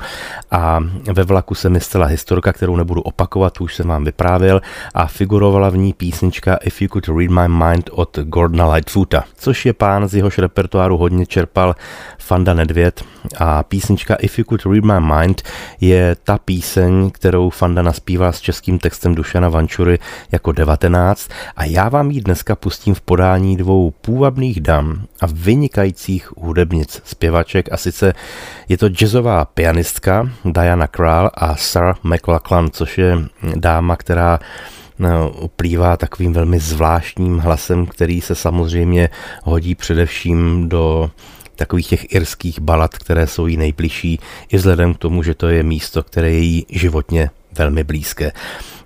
a 0.50 0.80
ve 1.12 1.24
vlaku 1.24 1.54
se 1.54 1.68
mi 1.68 1.80
stala 1.80 2.06
historka, 2.06 2.52
kterou 2.52 2.76
nebudu 2.76 3.00
opakovat, 3.00 3.60
už 3.60 3.74
jsem 3.74 3.88
vám 3.88 4.04
vyprávěl 4.04 4.60
a 4.94 5.06
figurovala 5.06 5.70
v 5.70 5.76
ní 5.76 5.92
písnička 5.92 6.56
If 6.56 6.82
You 6.82 6.89
Could 6.92 7.08
Read 7.08 7.30
My 7.30 7.48
Mind 7.64 7.90
od 7.92 8.18
Gordona 8.18 8.72
Lightfoota, 8.72 9.24
což 9.36 9.66
je 9.66 9.72
pán 9.72 10.08
z 10.08 10.14
jehož 10.14 10.38
repertoáru 10.38 10.96
hodně 10.96 11.26
čerpal 11.26 11.74
Fanda 12.18 12.54
Nedvěd. 12.54 13.04
A 13.38 13.62
písnička 13.62 14.14
If 14.14 14.38
You 14.38 14.44
Could 14.44 14.66
Read 14.66 14.84
My 14.84 15.14
Mind 15.14 15.42
je 15.80 16.16
ta 16.24 16.38
píseň, 16.38 17.10
kterou 17.10 17.50
Fanda 17.50 17.82
naspívá 17.82 18.32
s 18.32 18.40
českým 18.40 18.78
textem 18.78 19.14
Dušana 19.14 19.48
Vančury 19.48 19.98
jako 20.32 20.52
19 20.52 21.30
a 21.56 21.64
já 21.64 21.88
vám 21.88 22.10
ji 22.10 22.20
dneska 22.20 22.56
pustím 22.56 22.94
v 22.94 23.00
podání 23.00 23.56
dvou 23.56 23.90
půvabných 23.90 24.60
dam 24.60 25.02
a 25.20 25.26
vynikajících 25.32 26.32
hudebnic, 26.36 27.02
zpěvaček. 27.04 27.72
A 27.72 27.76
sice 27.76 28.12
je 28.68 28.78
to 28.78 28.88
jazzová 28.88 29.44
pianistka 29.44 30.30
Diana 30.44 30.86
Král 30.86 31.30
a 31.34 31.56
Sarah 31.56 31.98
McLachlan, 32.04 32.70
což 32.70 32.98
je 32.98 33.18
dáma, 33.56 33.96
která 33.96 34.38
no, 35.00 35.30
uplývá 35.30 35.96
takovým 35.96 36.32
velmi 36.32 36.58
zvláštním 36.58 37.38
hlasem, 37.38 37.86
který 37.86 38.20
se 38.20 38.34
samozřejmě 38.34 39.08
hodí 39.42 39.74
především 39.74 40.68
do 40.68 41.10
takových 41.56 41.88
těch 41.88 42.14
irských 42.14 42.60
balad, 42.60 42.98
které 42.98 43.26
jsou 43.26 43.46
jí 43.46 43.56
nejbližší, 43.56 44.20
i 44.48 44.56
vzhledem 44.56 44.94
k 44.94 44.98
tomu, 44.98 45.22
že 45.22 45.34
to 45.34 45.48
je 45.48 45.62
místo, 45.62 46.02
které 46.02 46.30
je 46.30 46.38
jí 46.38 46.66
životně 46.68 47.30
velmi 47.52 47.84
blízké. 47.84 48.32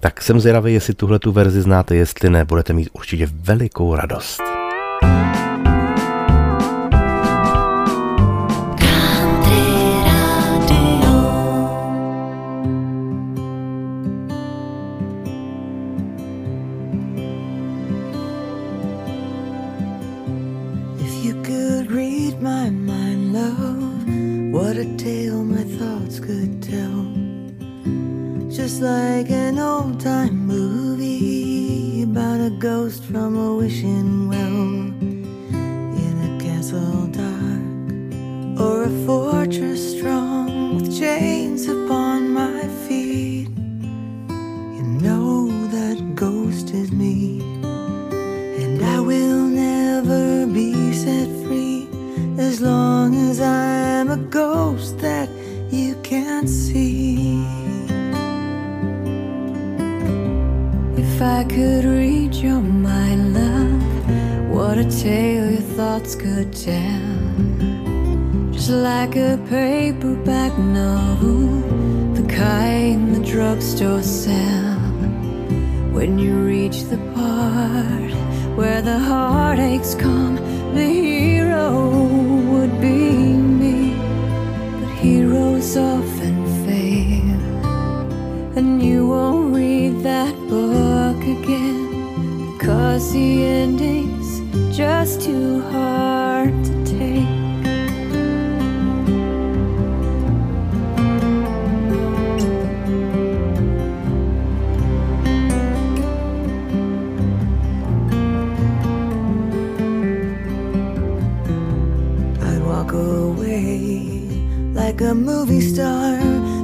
Tak 0.01 0.23
jsem 0.23 0.41
zvědavý, 0.41 0.75
jestli 0.75 0.95
tuhle 0.95 1.19
tu 1.19 1.33
verzi 1.33 1.63
znáte, 1.63 1.97
jestli 1.97 2.31
ne, 2.31 2.45
budete 2.45 2.73
mít 2.73 2.89
určitě 2.93 3.29
velikou 3.33 3.95
radost. 3.95 4.64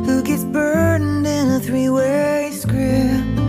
Who 0.06 0.22
gets 0.22 0.44
burned 0.44 1.26
in 1.26 1.48
a 1.48 1.60
three-way 1.60 2.50
script 2.52 3.40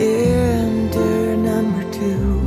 Enter 0.00 1.36
number 1.36 1.82
two. 1.90 2.38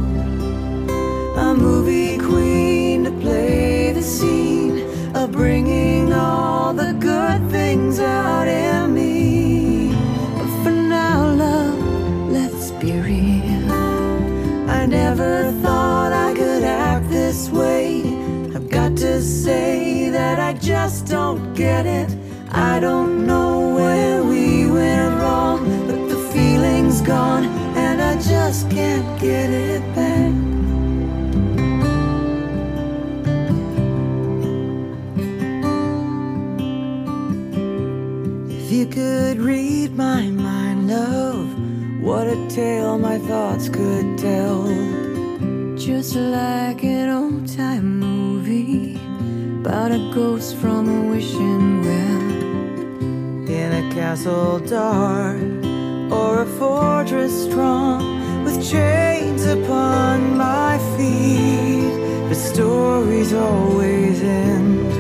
A 1.38 1.54
movie 1.54 2.18
queen 2.18 3.04
to 3.04 3.12
play 3.12 3.92
the 3.92 4.02
scene 4.02 4.88
of 5.14 5.34
bringing 5.34 6.14
all 6.14 6.74
the 6.74 6.94
good 6.94 7.52
things 7.52 8.00
out 8.00 8.48
in 8.48 8.94
me. 8.94 9.94
But 10.38 10.64
for 10.64 10.72
now, 10.72 11.30
love, 11.30 12.32
let's 12.32 12.72
be 12.72 12.94
real. 12.94 13.70
I 14.70 14.86
never 14.86 15.52
thought 15.62 16.14
I 16.14 16.34
could 16.34 16.64
act 16.64 17.10
this 17.10 17.50
way. 17.50 18.02
I've 18.56 18.70
got 18.70 18.96
to 18.98 19.22
say 19.22 20.10
that 20.10 20.40
I 20.40 20.54
just 20.54 21.06
don't 21.08 21.54
get 21.54 21.86
it. 21.86 22.21
I 22.62 22.80
don't 22.80 23.26
know 23.26 23.74
where 23.74 24.24
we 24.24 24.70
went 24.70 25.20
wrong, 25.20 25.66
but 25.88 26.10
the 26.10 26.18
feeling's 26.32 27.02
gone 27.02 27.46
and 27.76 28.00
I 28.00 28.14
just 28.22 28.70
can't 28.70 29.20
get 29.20 29.50
it 29.50 29.82
back. 29.96 30.32
If 38.58 38.72
you 38.72 38.86
could 38.86 39.40
read 39.40 39.98
my 39.98 40.30
mind, 40.30 40.88
love, 40.88 41.48
what 42.00 42.28
a 42.28 42.48
tale 42.48 43.00
my 43.00 43.18
thoughts 43.18 43.70
could 43.70 44.20
tell. 44.20 44.68
Just 45.76 46.16
like 46.16 46.84
an 46.84 47.10
old 47.10 47.48
time 47.48 48.00
movie 48.00 49.00
about 49.62 49.92
a 49.92 50.12
ghost 50.14 50.56
from 50.58 50.88
a 50.88 51.10
wishing 51.10 51.82
well 51.82 52.21
in 53.72 53.92
a 53.92 53.94
castle 53.94 54.60
dark 54.60 55.42
or 56.12 56.42
a 56.42 56.46
fortress 56.60 57.46
strong 57.46 58.44
with 58.44 58.58
chains 58.70 59.46
upon 59.46 60.38
my 60.38 60.78
feet. 60.98 61.98
But 62.28 62.36
stories 62.36 63.34
always 63.34 64.22
end, 64.22 64.92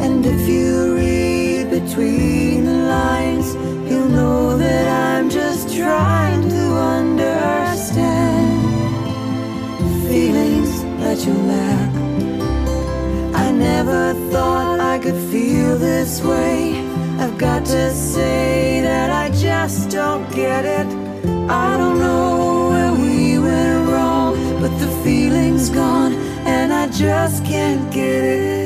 and 0.00 0.24
if 0.26 0.48
you 0.48 0.94
read 0.94 1.70
between 1.70 2.64
the 2.64 2.78
lines, 2.96 3.54
you'll 3.88 4.08
know 4.08 4.56
that 4.58 4.86
I'm 4.88 5.30
just 5.30 5.74
trying 5.74 6.48
to 6.48 6.64
understand 6.96 8.62
feelings 10.08 10.82
that 11.02 11.18
you 11.26 11.34
lack. 11.52 11.94
I 13.34 13.50
never 13.52 14.14
thought 14.30 14.80
I 14.80 14.98
could 14.98 15.20
feel 15.30 15.78
this 15.78 16.22
way. 16.22 16.73
I've 17.18 17.38
got 17.38 17.64
to 17.66 17.90
say 17.92 18.80
that 18.82 19.10
I 19.10 19.30
just 19.36 19.90
don't 19.90 20.30
get 20.32 20.64
it. 20.64 20.86
I 21.48 21.76
don't 21.76 21.98
know 21.98 22.68
where 22.70 22.92
we 22.92 23.38
went 23.38 23.88
wrong, 23.88 24.34
but 24.60 24.76
the 24.78 24.88
feeling's 25.02 25.70
gone 25.70 26.14
and 26.46 26.72
I 26.72 26.88
just 26.88 27.44
can't 27.44 27.92
get 27.92 28.24
it 28.24 28.63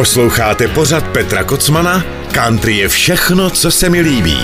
Posloucháte 0.00 0.68
pořad 0.68 1.08
Petra 1.08 1.44
Kocmana? 1.44 2.04
Country 2.32 2.76
je 2.76 2.88
všechno, 2.88 3.50
co 3.50 3.70
se 3.70 3.88
mi 3.88 4.00
líbí. 4.00 4.38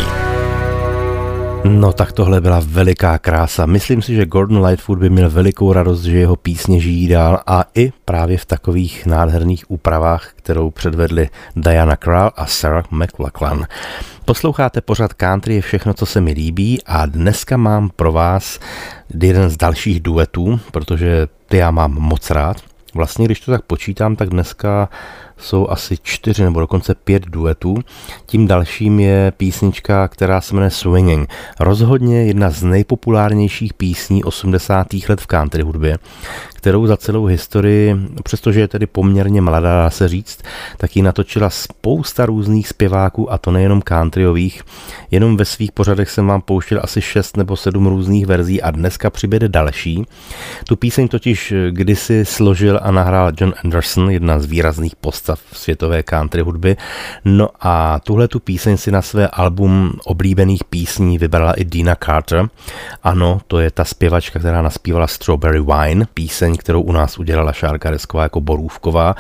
No 1.64 1.92
tak 1.92 2.12
tohle 2.12 2.40
byla 2.40 2.62
veliká 2.64 3.18
krása. 3.18 3.66
Myslím 3.66 4.02
si, 4.02 4.14
že 4.14 4.26
Gordon 4.26 4.64
Lightfoot 4.64 4.98
by 4.98 5.10
měl 5.10 5.30
velikou 5.30 5.72
radost, 5.72 6.02
že 6.02 6.18
jeho 6.18 6.36
písně 6.36 6.80
žijí 6.80 7.08
dál 7.08 7.40
a 7.46 7.64
i 7.74 7.92
právě 8.04 8.38
v 8.38 8.44
takových 8.44 9.06
nádherných 9.06 9.70
úpravách, 9.70 10.30
kterou 10.36 10.70
předvedli 10.70 11.28
Diana 11.56 11.96
Krall 11.96 12.30
a 12.36 12.46
Sarah 12.46 12.90
McLachlan. 12.90 13.66
Posloucháte 14.24 14.80
pořad 14.80 15.12
Country 15.12 15.54
je 15.54 15.60
všechno, 15.60 15.94
co 15.94 16.06
se 16.06 16.20
mi 16.20 16.32
líbí 16.32 16.82
a 16.86 17.06
dneska 17.06 17.56
mám 17.56 17.90
pro 17.96 18.12
vás 18.12 18.60
jeden 19.22 19.50
z 19.50 19.56
dalších 19.56 20.00
duetů, 20.00 20.60
protože 20.70 21.28
ty 21.48 21.56
já 21.56 21.70
mám 21.70 21.92
moc 21.92 22.30
rád. 22.30 22.56
Vlastně, 22.94 23.24
když 23.24 23.40
to 23.40 23.50
tak 23.50 23.62
počítám, 23.62 24.16
tak 24.16 24.28
dneska 24.28 24.88
jsou 25.38 25.68
asi 25.68 25.98
čtyři 26.02 26.42
nebo 26.42 26.60
dokonce 26.60 26.94
pět 26.94 27.26
duetů. 27.26 27.76
Tím 28.26 28.46
dalším 28.46 29.00
je 29.00 29.32
písnička, 29.36 30.08
která 30.08 30.40
se 30.40 30.54
jmenuje 30.54 30.70
Swinging. 30.70 31.28
Rozhodně 31.60 32.24
jedna 32.24 32.50
z 32.50 32.62
nejpopulárnějších 32.62 33.74
písní 33.74 34.24
80. 34.24 34.86
let 35.08 35.20
v 35.20 35.26
country 35.26 35.62
hudbě, 35.62 35.98
kterou 36.54 36.86
za 36.86 36.96
celou 36.96 37.24
historii, 37.24 37.96
přestože 38.22 38.60
je 38.60 38.68
tedy 38.68 38.86
poměrně 38.86 39.40
mladá, 39.40 39.82
dá 39.82 39.90
se 39.90 40.08
říct, 40.08 40.38
tak 40.76 40.96
ji 40.96 41.02
natočila 41.02 41.50
spousta 41.50 42.26
různých 42.26 42.68
zpěváků 42.68 43.32
a 43.32 43.38
to 43.38 43.50
nejenom 43.50 43.82
countryových. 43.82 44.62
Jenom 45.10 45.36
ve 45.36 45.44
svých 45.44 45.72
pořadech 45.72 46.10
jsem 46.10 46.26
vám 46.26 46.40
pouštěl 46.40 46.80
asi 46.82 47.02
šest 47.02 47.36
nebo 47.36 47.56
sedm 47.56 47.86
různých 47.86 48.26
verzí 48.26 48.62
a 48.62 48.70
dneska 48.70 49.10
přibude 49.10 49.48
další. 49.48 50.06
Tu 50.68 50.76
píseň 50.76 51.08
totiž 51.08 51.54
kdysi 51.70 52.24
složil 52.24 52.80
a 52.82 52.90
nahrál 52.90 53.32
John 53.40 53.54
Anderson, 53.64 54.10
jedna 54.10 54.40
z 54.40 54.44
výrazných 54.44 54.96
postav 54.96 55.25
světové 55.52 56.02
country 56.02 56.42
hudby. 56.42 56.76
No 57.24 57.48
a 57.60 58.00
tuhle 58.00 58.28
tu 58.28 58.40
píseň 58.40 58.76
si 58.76 58.90
na 58.90 59.02
své 59.02 59.28
album 59.28 59.92
oblíbených 60.04 60.64
písní 60.64 61.18
vybrala 61.18 61.52
i 61.52 61.64
Dina 61.64 61.96
Carter. 62.04 62.48
Ano, 63.02 63.40
to 63.46 63.58
je 63.58 63.70
ta 63.70 63.84
zpěvačka, 63.84 64.38
která 64.38 64.62
naspívala 64.62 65.06
Strawberry 65.06 65.60
Wine, 65.60 66.06
píseň, 66.14 66.56
kterou 66.56 66.82
u 66.82 66.92
nás 66.92 67.18
udělala 67.18 67.52
Šárka 67.52 67.90
Desková 67.90 68.22
jako 68.22 68.40
Borůvková. 68.40 69.14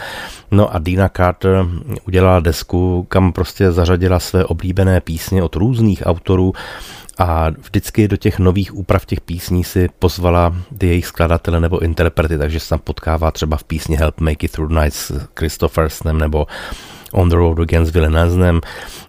No 0.50 0.74
a 0.74 0.78
Dina 0.78 1.08
Carter 1.08 1.66
udělala 2.06 2.40
desku, 2.40 3.06
kam 3.08 3.32
prostě 3.32 3.72
zařadila 3.72 4.20
své 4.20 4.44
oblíbené 4.44 5.00
písně 5.00 5.42
od 5.42 5.56
různých 5.56 6.02
autorů 6.06 6.52
a 7.18 7.50
vždycky 7.50 8.08
do 8.08 8.16
těch 8.16 8.38
nových 8.38 8.74
úprav 8.74 9.06
těch 9.06 9.20
písní 9.20 9.64
si 9.64 9.88
pozvala 9.98 10.56
ty 10.78 10.86
jejich 10.86 11.06
skladatele 11.06 11.60
nebo 11.60 11.78
interprety, 11.78 12.38
takže 12.38 12.60
se 12.60 12.68
tam 12.68 12.78
potkává 12.78 13.30
třeba 13.30 13.56
v 13.56 13.64
písni 13.64 13.96
Help 13.96 14.20
Make 14.20 14.46
It 14.46 14.52
Through 14.52 14.70
Night 14.70 14.94
s 14.94 15.28
Christophersnem 15.38 16.18
nebo 16.18 16.46
On 17.12 17.28
the 17.28 17.36
Road 17.36 17.60
Against 17.60 17.92
Villeneuve 17.92 18.60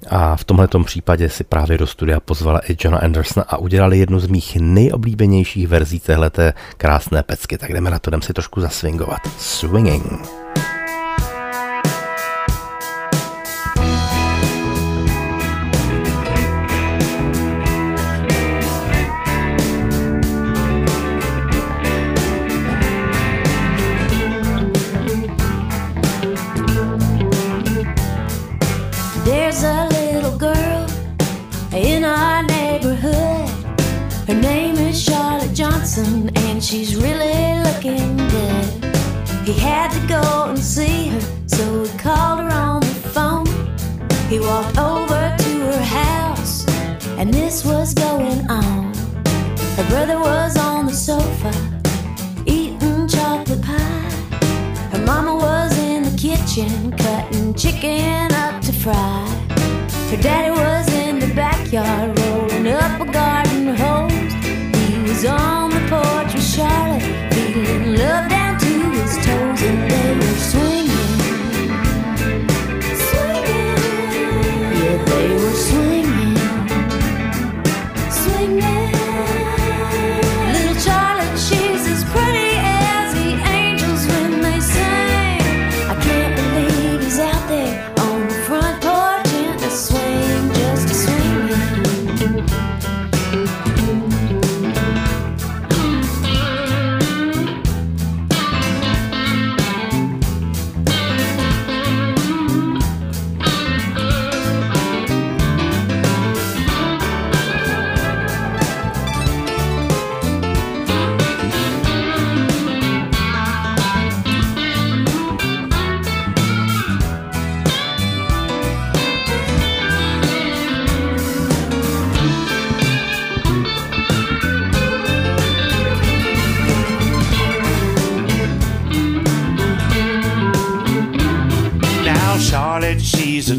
a 0.10 0.36
v 0.36 0.44
tomhle 0.44 0.68
případě 0.84 1.30
si 1.30 1.44
právě 1.44 1.78
do 1.78 1.88
studia 1.88 2.20
pozvala 2.20 2.60
i 2.70 2.78
Johna 2.80 3.00
Andersona 3.00 3.46
a 3.50 3.58
udělali 3.58 4.00
jednu 4.00 4.20
z 4.20 4.28
mých 4.28 4.58
nejoblíbenějších 4.62 5.68
verzí 5.68 6.00
téhleté 6.00 6.54
krásné 6.78 7.24
pecky. 7.24 7.58
Tak 7.58 7.74
jdeme 7.74 7.92
na 7.92 8.00
to, 8.00 8.10
jdeme 8.10 8.24
si 8.24 8.34
trošku 8.34 8.62
zaswingovat. 8.62 9.20
Swinging. 9.38 10.47
Kitchen, 56.58 56.92
cutting 56.98 57.54
chicken 57.54 58.32
up 58.34 58.62
to 58.62 58.74
fry. 58.74 59.28
Her 60.10 60.18
daddy 60.18 60.52
was 60.52 60.92
in 60.94 61.20
the 61.20 61.32
backyard, 61.36 62.17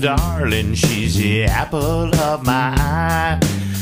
darling, 0.01 0.75
she's 0.75 1.17
the 1.17 1.45
apple 1.45 2.15
of 2.15 2.45
my 2.45 2.75
eye. 2.77 3.39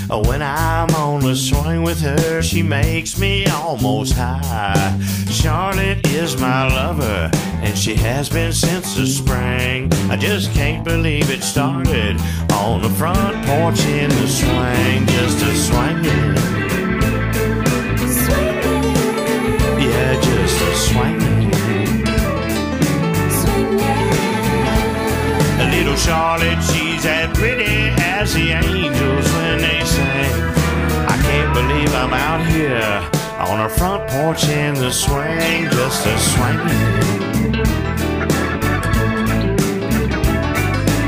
When 0.09 0.41
I'm 0.41 0.95
on 0.95 1.21
the 1.21 1.35
swing 1.35 1.83
with 1.83 2.01
her, 2.01 2.41
she 2.43 2.63
makes 2.63 3.19
me 3.19 3.47
almost 3.47 4.15
high. 4.15 4.99
Charlotte 5.31 6.07
is 6.09 6.41
my 6.41 6.69
lover, 6.69 7.31
and 7.63 7.77
she 7.77 7.95
has 7.97 8.29
been 8.29 8.53
since 8.53 8.95
the 8.95 9.07
spring. 9.07 9.93
I 10.11 10.17
just 10.17 10.53
can't 10.53 10.85
believe 10.85 11.31
it 11.31 11.43
started 11.43 12.21
on 12.53 12.83
the 12.83 12.91
front 12.91 13.45
porch 13.47 13.85
in 13.87 14.11
the 14.11 14.27
swing, 14.27 15.07
just 15.07 15.43
a 15.43 15.55
swinging. 15.57 16.35
Yeah, 19.81 20.21
just 20.21 20.61
a 20.63 20.75
swinging. 20.77 21.16
Little 25.87 26.01
Charlotte, 26.01 26.63
she's 26.65 27.07
as 27.07 27.39
pretty 27.39 27.63
as 28.03 28.35
the 28.35 28.51
angels 28.51 29.33
when 29.35 29.59
they 29.59 29.85
sing. 29.85 30.35
I 31.07 31.17
can't 31.23 31.55
believe 31.55 31.95
I'm 31.95 32.13
out 32.13 32.45
here 32.45 32.83
on 33.39 33.61
her 33.61 33.69
front 33.69 34.11
porch 34.11 34.49
in 34.49 34.75
the 34.75 34.91
swing, 34.91 35.71
just 35.71 36.05
a 36.05 36.19
swinging. 36.19 37.53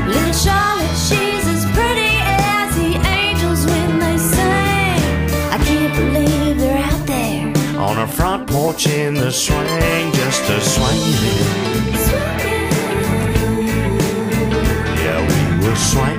Little 0.07 0.31
Charlotte, 0.31 0.95
she's 0.95 1.45
as 1.45 1.65
pretty 1.75 2.15
as 2.23 2.73
the 2.77 2.95
angels 3.05 3.65
when 3.65 3.99
they 3.99 4.17
sing. 4.17 5.03
I 5.51 5.59
can't 5.65 5.93
believe 5.93 6.57
they're 6.57 6.77
out 6.77 7.05
there. 7.05 7.47
On 7.77 7.97
her 7.97 8.07
front 8.07 8.47
porch 8.47 8.87
in 8.87 9.15
the 9.15 9.29
swing, 9.29 10.13
just 10.13 10.49
a 10.49 10.61
swinging. 10.61 12.08
swank. 15.79 16.18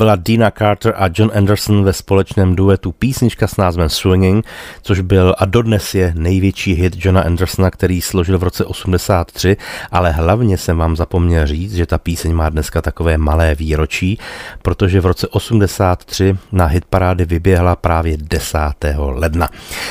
Byla 0.00 0.16
Dina 0.16 0.50
Carter 0.50 0.94
a 0.96 1.08
John 1.14 1.30
Anderson 1.34 1.84
ve 1.84 1.92
společném 1.92 2.56
duetu 2.56 2.92
písnička 2.92 3.46
s 3.46 3.56
názvem 3.56 3.88
Swinging, 3.88 4.46
což 4.82 5.00
byl 5.00 5.34
a 5.38 5.44
dodnes 5.44 5.94
je 5.94 6.12
největší 6.16 6.74
hit 6.74 6.96
Johna 7.04 7.22
Andersona, 7.22 7.70
který 7.70 8.00
složil 8.00 8.38
v 8.38 8.42
roce 8.42 8.64
83, 8.64 9.56
ale 9.92 10.10
hlavně 10.10 10.58
jsem 10.58 10.76
vám 10.78 10.96
zapomněl 10.96 11.46
říct, 11.46 11.74
že 11.74 11.86
ta 11.86 11.98
píseň 11.98 12.32
má 12.34 12.48
dneska 12.48 12.82
takové 12.82 13.18
malé 13.18 13.54
výročí, 13.54 14.18
protože 14.62 15.00
v 15.00 15.06
roce 15.06 15.28
83 15.28 16.36
na 16.52 16.66
hitparády 16.66 17.24
vyběhla 17.24 17.76
právě 17.76 18.16
10. 18.16 18.58
ledna. 18.98 19.48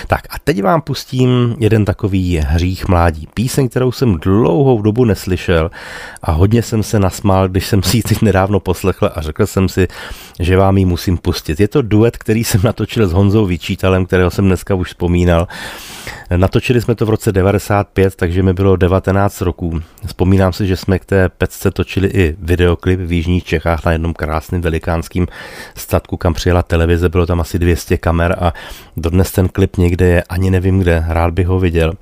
Tak 0.08 0.22
a 0.30 0.40
teď 0.44 0.64
vám 0.64 0.82
pustím 0.82 1.56
jeden 1.60 1.86
takový 1.86 2.38
hřích 2.38 2.88
mládí. 2.88 3.28
Píseň, 3.34 3.70
kterou 3.70 3.92
jsem 3.92 4.18
dlouhou 4.18 4.82
dobu 4.82 5.06
neslyšel 5.06 5.72
a 6.22 6.32
hodně 6.32 6.62
jsem 6.62 6.84
se 6.84 7.00
nasmál, 7.00 7.48
když 7.48 7.68
jsem 7.68 7.84
si 7.84 7.98
ji 7.98 8.04
teď 8.04 8.22
nedávno 8.22 8.60
poslechl 8.60 9.10
a 9.16 9.22
řekl 9.22 9.46
jsem 9.46 9.70
si, 9.70 9.88
že 10.40 10.58
vám 10.58 10.78
ji 10.78 10.86
musím 10.86 11.18
pustit. 11.18 11.60
Je 11.60 11.68
to 11.68 11.82
duet, 11.82 12.18
který 12.18 12.44
jsem 12.44 12.62
natočil 12.64 13.08
s 13.08 13.14
Honzou 13.14 13.46
Vyčítalem, 13.46 14.06
kterého 14.06 14.32
jsem 14.32 14.46
dneska 14.46 14.76
už 14.76 14.88
vzpomínal. 14.88 15.48
Natočili 16.36 16.82
jsme 16.82 16.96
to 16.96 17.06
v 17.06 17.10
roce 17.10 17.32
95, 17.32 18.16
takže 18.16 18.44
mi 18.44 18.54
bylo 18.54 18.76
19 18.76 19.42
roků. 19.42 19.82
Vzpomínám 20.06 20.54
si, 20.54 20.68
že 20.68 20.76
jsme 20.76 21.00
k 21.00 21.06
té 21.06 21.30
pecce 21.30 21.72
točili 21.72 22.08
i 22.08 22.36
videoklip 22.40 23.00
v 23.00 23.12
Jižních 23.12 23.44
Čechách 23.44 23.86
na 23.86 23.92
jednom 23.92 24.14
krásném 24.14 24.62
velikánském 24.62 25.28
statku, 25.76 26.18
kam 26.18 26.34
přijela 26.34 26.64
televize, 26.64 27.10
bylo 27.10 27.26
tam 27.26 27.42
asi 27.42 27.60
200 27.60 27.98
kamer 27.98 28.36
a 28.40 28.54
dodnes 28.98 29.32
ten 29.32 29.50
klip 29.50 29.78
někde 29.78 30.06
je, 30.06 30.24
ani 30.24 30.52
nevím 30.52 30.80
kde, 30.80 31.06
rád 31.08 31.34
bych 31.34 31.48
ho 31.48 31.60
viděl. 31.60 31.94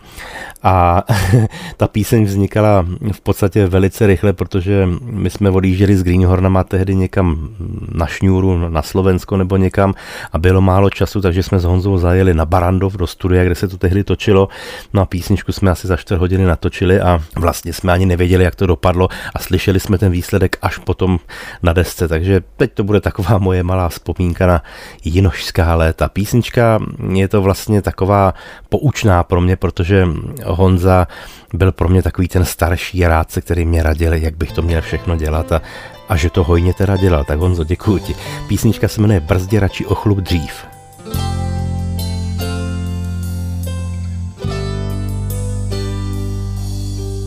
A 0.63 1.03
ta 1.77 1.87
píseň 1.87 2.25
vznikala 2.25 2.85
v 3.11 3.21
podstatě 3.21 3.67
velice 3.67 4.07
rychle, 4.07 4.33
protože 4.33 4.87
my 5.01 5.29
jsme 5.29 5.49
odjížděli 5.49 5.95
s 5.95 6.03
Greenhornama 6.03 6.63
tehdy 6.63 6.95
někam 6.95 7.49
na 7.91 8.05
šňůru, 8.05 8.69
na 8.69 8.81
Slovensko 8.81 9.37
nebo 9.37 9.57
někam 9.57 9.93
a 10.31 10.37
bylo 10.37 10.61
málo 10.61 10.89
času, 10.89 11.21
takže 11.21 11.43
jsme 11.43 11.59
s 11.59 11.63
Honzou 11.63 11.97
zajeli 11.97 12.33
na 12.33 12.45
Barandov 12.45 12.93
do 12.93 13.07
studia, 13.07 13.43
kde 13.43 13.55
se 13.55 13.67
to 13.67 13.77
tehdy 13.77 14.03
točilo. 14.03 14.47
No 14.93 15.01
a 15.01 15.05
písničku 15.05 15.51
jsme 15.51 15.71
asi 15.71 15.87
za 15.87 15.97
4 15.97 16.19
hodiny 16.19 16.45
natočili 16.45 17.01
a 17.01 17.21
vlastně 17.35 17.73
jsme 17.73 17.93
ani 17.93 18.05
nevěděli, 18.05 18.43
jak 18.43 18.55
to 18.55 18.67
dopadlo 18.67 19.07
a 19.35 19.39
slyšeli 19.39 19.79
jsme 19.79 19.97
ten 19.97 20.11
výsledek 20.11 20.57
až 20.61 20.77
potom 20.77 21.19
na 21.63 21.73
desce, 21.73 22.07
takže 22.07 22.41
teď 22.57 22.73
to 22.73 22.83
bude 22.83 23.01
taková 23.01 23.37
moje 23.47 23.63
malá 23.63 23.89
vzpomínka 23.89 24.47
na 24.47 24.63
jinožská 25.03 25.75
léta. 25.75 26.09
Písnička 26.09 26.79
je 27.13 27.27
to 27.27 27.41
vlastně 27.41 27.81
taková 27.81 28.33
poučná 28.69 29.23
pro 29.23 29.41
mě, 29.41 29.55
protože 29.55 30.07
Honza 30.45 31.07
byl 31.53 31.71
pro 31.71 31.89
mě 31.89 32.03
takový 32.03 32.27
ten 32.27 32.45
starší 32.45 33.07
rádce, 33.07 33.41
který 33.41 33.65
mě 33.65 33.83
radil, 33.83 34.13
jak 34.13 34.37
bych 34.37 34.51
to 34.51 34.61
měl 34.61 34.81
všechno 34.81 35.15
dělat 35.15 35.51
a, 35.51 35.61
a 36.09 36.15
že 36.15 36.29
to 36.29 36.43
hojně 36.43 36.73
teda 36.73 36.97
dělal. 36.97 37.23
Tak 37.23 37.39
Honzo, 37.39 37.63
děkuji 37.63 37.99
ti. 37.99 38.15
Písnička 38.47 38.87
se 38.87 39.01
jmenuje 39.01 39.19
Brzdě 39.19 39.59
radši 39.59 39.85
o 39.85 39.95
chlup 39.95 40.17
dřív. 40.17 40.65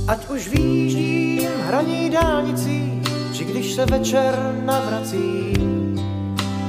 Ať 0.09 0.29
už 0.29 0.49
výjíždím 0.49 1.51
hraní 1.67 2.11
dálnicí, 2.11 3.03
či 3.33 3.45
když 3.45 3.73
se 3.73 3.87
večer 3.87 4.55
navracím, 4.65 6.01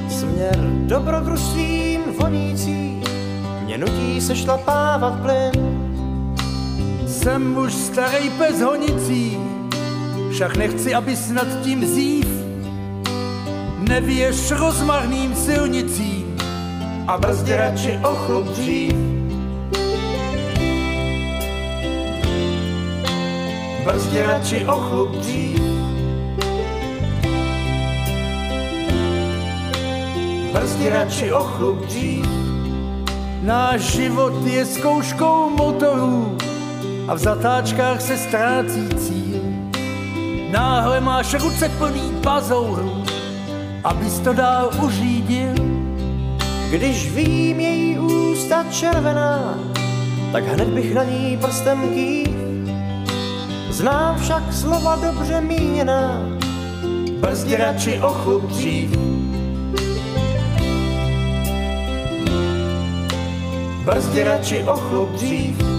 směr 0.08 0.58
dobrodružstvím 0.86 2.00
vonící, 2.20 3.02
mě 3.64 3.78
nutí 3.78 4.20
se 4.20 4.36
šlapávat 4.36 5.20
plyn. 5.20 5.52
Jsem 7.06 7.56
už 7.58 7.72
starý 7.74 8.30
pes 8.30 8.60
honicí, 8.60 9.38
však 10.32 10.56
nechci, 10.56 10.94
abys 10.94 11.30
nad 11.30 11.60
tím 11.62 11.86
zív. 11.86 12.26
Nevěš 13.88 14.50
rozmarným 14.50 15.34
silnicím 15.34 16.36
a 17.08 17.18
brzdě 17.18 17.56
radši 17.56 17.98
o 18.04 18.14
chlup 18.14 18.46
dřív. 18.46 18.94
Brzdě 23.84 24.22
radši 24.26 24.66
o 24.66 24.76
chlup 24.76 25.10
dřív. 25.10 25.60
Brzdě 30.52 30.90
radši 30.90 31.32
o 31.32 31.44
chlup 31.44 31.86
dřív. 31.86 32.26
Náš 33.42 33.80
život 33.80 34.46
je 34.46 34.66
zkouškou 34.66 35.50
motorů 35.50 36.36
a 37.08 37.14
v 37.14 37.18
zatáčkách 37.18 38.00
se 38.00 38.18
ztrácí 38.18 38.88
cíl. 38.88 39.41
Náhle 40.52 41.00
máš 41.00 41.34
ruce 41.34 41.68
plný 41.68 42.12
pazourů, 42.22 43.04
abys 43.84 44.18
to 44.18 44.32
dál 44.32 44.70
uřídil. 44.84 45.54
Když 46.70 47.12
vím 47.12 47.60
její 47.60 47.98
ústa 47.98 48.64
červená, 48.70 49.58
tak 50.32 50.44
hned 50.44 50.68
bych 50.68 50.94
na 50.94 51.04
ní 51.04 51.38
prstem 51.40 51.88
kýv. 51.88 52.28
Znám 53.70 54.18
však 54.18 54.52
slova 54.52 54.96
dobře 54.96 55.40
míněná, 55.40 56.28
brzdě 57.20 57.56
radši 57.56 58.00
o 58.00 58.08
chlup 58.08 58.42
dřív. 58.42 58.90
Brzdě 63.84 64.24
radši 64.24 64.62
o 64.62 64.76
chlup 64.76 65.10
dřív. 65.10 65.71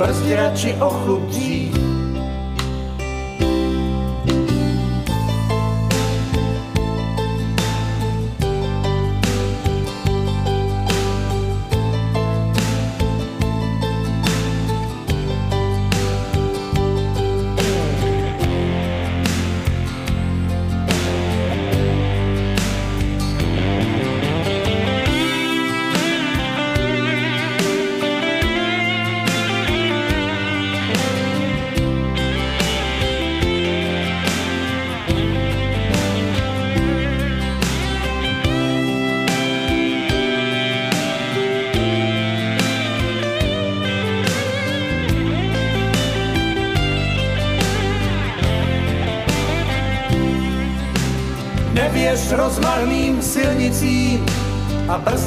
Brzdě 0.00 0.36
radši 0.36 0.74
o 0.80 0.90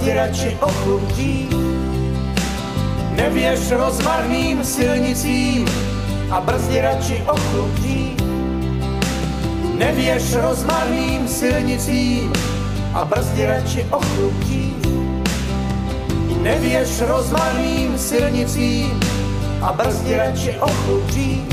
brzdě 0.04 0.20
radši 0.20 0.58
o 0.62 0.68
chlup 0.68 1.02
dřív. 1.02 1.50
Nevěř 3.16 3.72
rozmarným 3.72 4.64
silnicím 4.64 5.68
a 6.32 6.42
brzdě 6.42 6.82
radši 6.82 7.24
o 7.28 7.36
chlup 7.36 7.70
dřív. 7.70 8.18
Nevěř 9.78 10.36
rozmarným 10.36 11.28
silnicím 11.28 12.34
a 12.94 13.06
brzdě 13.06 13.48
radši 13.48 13.86
o 13.92 14.00
chlup 14.00 14.34
dřív. 14.34 14.76
Nevěř 16.42 17.02
rozmarným 17.02 17.98
silnicím 17.98 19.00
a 19.62 19.74
brzdě 19.74 20.18
radši 20.18 20.52
o 20.60 20.68
chlup 20.68 21.04
dřív. 21.04 21.44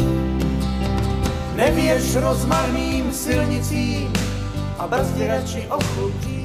Nevěř 1.55 2.16
rozmarným 2.16 3.12
silnicím 3.12 4.12
a 4.78 4.86
brzdě 4.86 5.28
radši 5.28 5.66
o 5.68 5.78
chlup 5.84 6.14
dřív. 6.20 6.39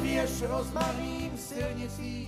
Nevěř 0.00 0.42
rozmarným 0.42 1.30
silnicím 1.36 2.19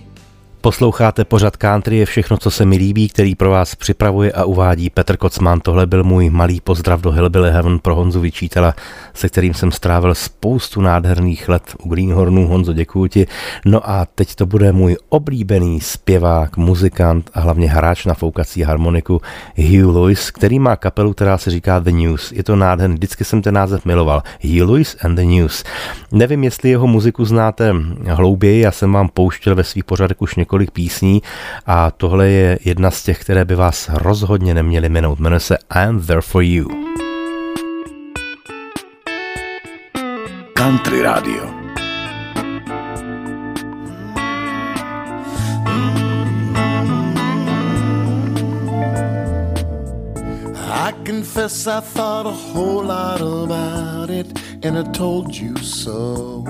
Posloucháte 0.63 1.25
pořad 1.25 1.57
Country 1.57 1.97
je 1.97 2.05
všechno, 2.05 2.37
co 2.37 2.51
se 2.51 2.65
mi 2.65 2.75
líbí, 2.75 3.09
který 3.09 3.35
pro 3.35 3.49
vás 3.49 3.75
připravuje 3.75 4.31
a 4.31 4.43
uvádí 4.43 4.89
Petr 4.89 5.17
Kocman. 5.17 5.59
Tohle 5.59 5.85
byl 5.85 6.03
můj 6.03 6.29
malý 6.29 6.61
pozdrav 6.61 7.01
do 7.01 7.11
Hillbilly 7.11 7.51
Heaven 7.51 7.79
pro 7.79 7.95
Honzu 7.95 8.19
Vyčítala, 8.19 8.73
se 9.13 9.29
kterým 9.29 9.53
jsem 9.53 9.71
strávil 9.71 10.15
spoustu 10.15 10.81
nádherných 10.81 11.49
let 11.49 11.63
u 11.79 11.89
Greenhornu. 11.89 12.47
Honzo, 12.47 12.73
děkuji 12.73 13.07
ti. 13.07 13.27
No 13.65 13.89
a 13.89 14.05
teď 14.15 14.35
to 14.35 14.45
bude 14.45 14.71
můj 14.71 14.97
oblíbený 15.09 15.81
zpěvák, 15.81 16.57
muzikant 16.57 17.29
a 17.33 17.39
hlavně 17.39 17.69
hráč 17.69 18.05
na 18.05 18.13
foukací 18.13 18.61
harmoniku 18.61 19.21
Hugh 19.57 19.95
Lewis, 19.95 20.31
který 20.31 20.59
má 20.59 20.75
kapelu, 20.75 21.13
která 21.13 21.37
se 21.37 21.51
říká 21.51 21.79
The 21.79 21.91
News. 21.91 22.31
Je 22.31 22.43
to 22.43 22.55
nádherný, 22.55 22.95
vždycky 22.95 23.25
jsem 23.25 23.41
ten 23.41 23.53
název 23.53 23.85
miloval. 23.85 24.23
Hugh 24.43 24.69
Lewis 24.69 24.97
and 25.01 25.15
The 25.15 25.23
News. 25.23 25.63
Nevím, 26.11 26.43
jestli 26.43 26.69
jeho 26.69 26.87
muziku 26.87 27.25
znáte 27.25 27.73
hlouběji, 28.07 28.61
já 28.61 28.71
jsem 28.71 28.93
vám 28.93 29.09
pouštěl 29.09 29.55
ve 29.55 29.63
svých 29.63 29.83
pořadech 29.83 30.21
už 30.21 30.35
několik 30.35 30.52
několik 30.53 30.71
písní 30.71 31.21
a 31.65 31.91
tohle 31.91 32.29
je 32.29 32.59
jedna 32.65 32.91
z 32.91 33.03
těch, 33.03 33.21
které 33.21 33.45
by 33.45 33.55
vás 33.55 33.89
rozhodně 33.93 34.53
neměly 34.53 34.89
minout. 34.89 35.19
Jmenuje 35.19 35.39
se 35.39 35.57
I'm 35.85 36.05
There 36.05 36.21
For 36.21 36.43
You. 36.43 36.67
Country 40.55 41.01
Radio. 41.01 41.43
I 50.85 50.93
confess 51.07 51.67
I 51.67 51.81
thought 51.81 52.27
a 52.27 52.35
whole 52.53 52.85
lot 52.85 53.21
about 53.21 54.09
it, 54.09 54.39
and 54.65 54.77
I 54.77 54.83
told 54.91 55.35
you 55.35 55.57
so. 55.57 56.43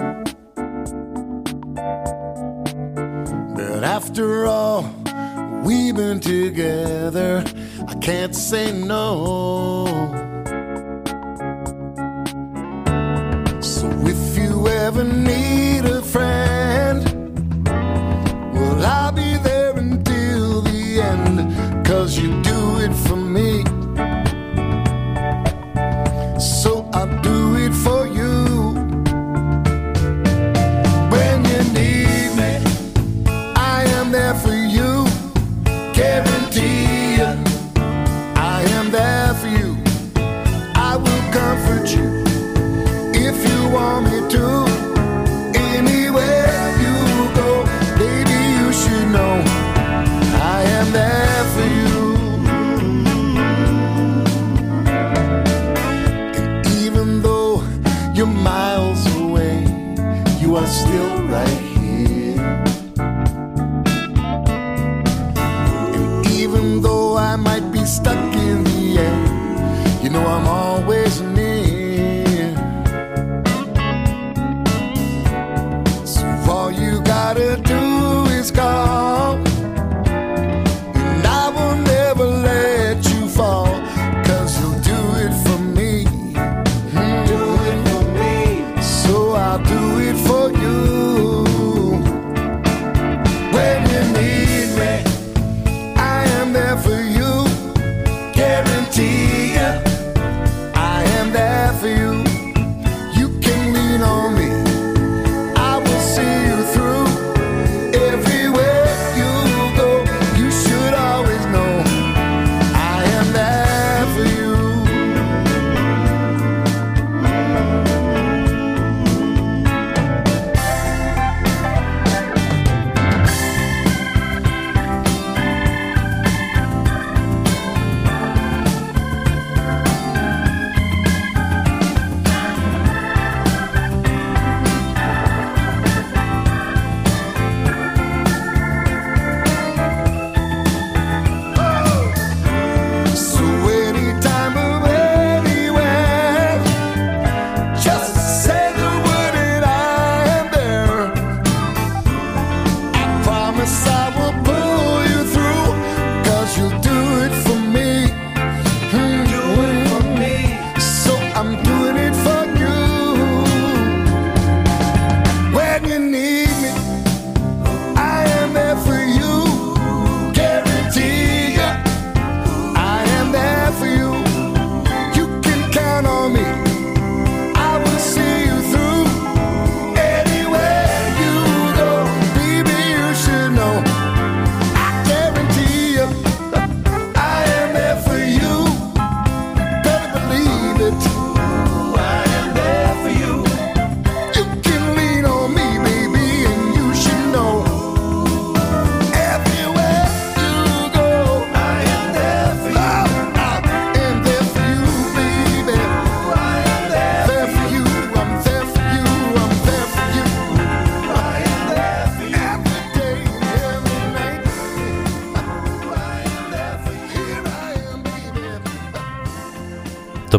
But 3.56 3.84
after 3.84 4.46
all, 4.48 4.84
we've 5.64 5.96
been 5.96 6.20
together, 6.20 7.44
I 7.88 7.94
can't 7.96 8.36
say 8.36 8.72
no. 8.72 9.86
So 13.62 13.88
if 14.08 14.38
you 14.38 14.68
ever 14.68 15.04
need 15.04 15.86
a 15.86 16.02
friend, 16.02 17.04
well, 18.54 18.86
I'll 18.86 19.12
be 19.12 19.38
there 19.38 19.78
until 19.78 20.62
the 20.62 21.02
end, 21.02 21.86
cause 21.86 22.18
you 22.18 22.43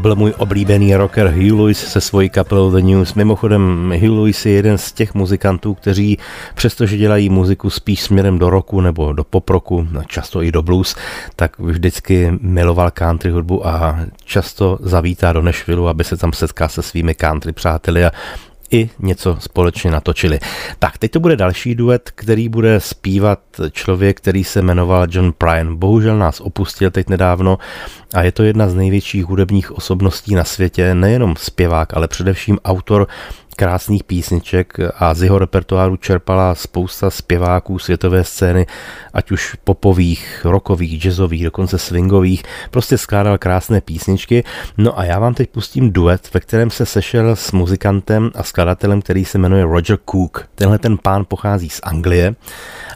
byl 0.05 0.17
můj 0.17 0.35
oblíbený 0.39 0.97
rocker 0.97 1.29
Hugh 1.29 1.61
Lewis 1.61 1.79
se 1.79 2.01
svojí 2.01 2.29
kapelou 2.29 2.71
The 2.71 2.81
News. 2.81 3.15
Mimochodem, 3.15 3.93
Hugh 4.01 4.19
Lewis 4.19 4.47
je 4.47 4.53
jeden 4.53 4.79
z 4.79 4.93
těch 4.93 5.15
muzikantů, 5.15 5.75
kteří 5.75 6.19
přestože 6.55 6.97
dělají 6.97 7.29
muziku 7.29 7.71
spíš 7.71 8.03
směrem 8.03 8.39
do 8.39 8.51
roku 8.51 8.81
nebo 8.81 9.13
do 9.13 9.25
poproku, 9.25 9.89
často 10.07 10.43
i 10.43 10.53
do 10.53 10.63
blues, 10.63 10.97
tak 11.37 11.59
vždycky 11.59 12.33
miloval 12.41 12.91
country 12.91 13.31
hudbu 13.31 13.67
a 13.67 13.99
často 14.25 14.79
zavítá 14.81 15.33
do 15.33 15.43
Nashville, 15.43 15.91
aby 15.91 16.05
se 16.05 16.17
tam 16.17 16.33
setká 16.33 16.69
se 16.69 16.83
svými 16.83 17.15
country 17.15 17.53
přáteli 17.53 18.05
a 18.05 18.11
i 18.75 18.91
něco 18.99 19.37
společně 19.41 19.91
natočili. 19.91 20.39
Tak, 20.79 20.99
teď 20.99 21.11
to 21.11 21.21
bude 21.21 21.37
další 21.37 21.75
duet, 21.75 22.11
který 22.15 22.49
bude 22.49 22.81
zpívat 22.81 23.41
člověk, 23.71 24.17
který 24.17 24.45
se 24.45 24.63
jmenoval 24.63 25.07
John 25.11 25.33
Prine. 25.33 25.75
Bohužel 25.75 26.19
nás 26.19 26.41
opustil 26.41 26.91
teď 26.91 27.09
nedávno 27.09 27.59
a 28.15 28.23
je 28.23 28.33
to 28.33 28.43
jedna 28.43 28.69
z 28.69 28.75
největších 28.75 29.25
hudebních 29.25 29.73
osobností 29.73 30.35
na 30.35 30.45
světě, 30.45 30.95
nejenom 30.95 31.35
zpěvák, 31.37 31.97
ale 31.97 32.09
především 32.09 32.59
autor 32.65 33.07
krásných 33.55 34.05
písniček 34.05 34.79
a 34.99 35.15
z 35.15 35.23
jeho 35.23 35.39
repertoáru 35.39 35.97
čerpala 35.97 36.55
spousta 36.55 37.11
zpěváků 37.11 37.79
světové 37.79 38.25
scény, 38.25 38.67
ať 39.13 39.31
už 39.31 39.57
popových, 39.65 40.45
rockových, 40.45 41.03
jazzových, 41.03 41.45
dokonce 41.45 41.79
swingových, 41.79 42.43
prostě 42.71 42.99
skládal 42.99 43.39
krásné 43.39 43.81
písničky. 43.81 44.45
No 44.79 44.99
a 44.99 45.05
já 45.05 45.19
vám 45.19 45.35
teď 45.35 45.51
pustím 45.51 45.93
duet, 45.93 46.35
ve 46.35 46.41
kterém 46.41 46.71
se 46.71 46.87
sešel 46.87 47.37
s 47.37 47.53
muzikantem 47.53 48.31
a 48.35 48.43
skladatelem, 48.43 49.03
který 49.03 49.25
se 49.25 49.39
jmenuje 49.39 49.65
Roger 49.65 49.99
Cook. 50.11 50.49
Tenhle 50.55 50.79
ten 50.79 50.99
pán 50.99 51.25
pochází 51.29 51.71
z 51.71 51.81
Anglie 51.83 52.35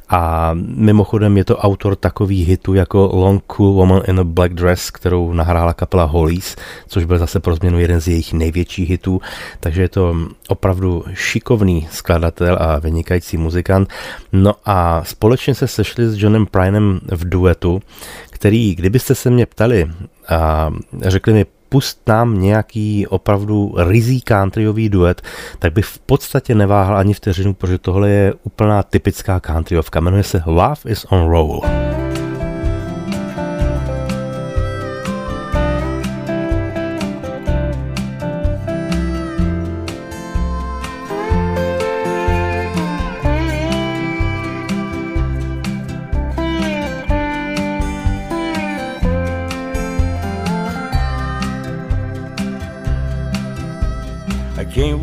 a 0.08 0.50
mimochodem 0.54 1.36
je 1.36 1.44
to 1.44 1.56
autor 1.56 1.96
takových 1.96 2.48
hitů 2.48 2.74
jako 2.74 3.10
Long 3.12 3.44
Cool 3.46 3.72
Woman 3.72 4.02
in 4.06 4.20
a 4.20 4.24
Black 4.24 4.52
Dress, 4.52 4.90
kterou 4.90 5.32
nahrála 5.32 5.74
kapela 5.74 6.04
Hollies, 6.04 6.56
což 6.88 7.04
byl 7.04 7.18
zase 7.18 7.40
pro 7.40 7.54
změnu 7.54 7.78
jeden 7.78 8.00
z 8.00 8.08
jejich 8.08 8.32
největších 8.32 8.90
hitů, 8.90 9.20
takže 9.60 9.82
je 9.82 9.88
to 9.88 10.16
opravdu 10.48 11.04
šikovný 11.14 11.88
skladatel 11.90 12.58
a 12.60 12.78
vynikající 12.78 13.36
muzikant. 13.36 13.88
No 14.32 14.54
a 14.64 15.04
společně 15.04 15.54
se 15.54 15.68
sešli 15.68 16.08
s 16.08 16.22
Johnem 16.22 16.46
Prynem 16.46 17.00
v 17.10 17.28
duetu, 17.28 17.82
který, 18.30 18.74
kdybyste 18.74 19.14
se 19.14 19.30
mě 19.30 19.46
ptali 19.46 19.90
a 20.28 20.70
řekli 21.02 21.32
mi, 21.32 21.46
pust 21.68 22.00
nám 22.06 22.40
nějaký 22.40 23.06
opravdu 23.06 23.74
rizí 23.76 24.20
countryový 24.28 24.88
duet, 24.88 25.22
tak 25.58 25.72
bych 25.72 25.84
v 25.84 25.98
podstatě 25.98 26.54
neváhal 26.54 26.96
ani 26.96 27.14
vteřinu, 27.14 27.54
protože 27.54 27.78
tohle 27.78 28.10
je 28.10 28.34
úplná 28.42 28.82
typická 28.82 29.40
countryovka. 29.40 30.00
Jmenuje 30.00 30.22
se 30.22 30.42
Love 30.46 30.80
is 30.86 31.06
on 31.10 31.30
Roll. 31.30 31.60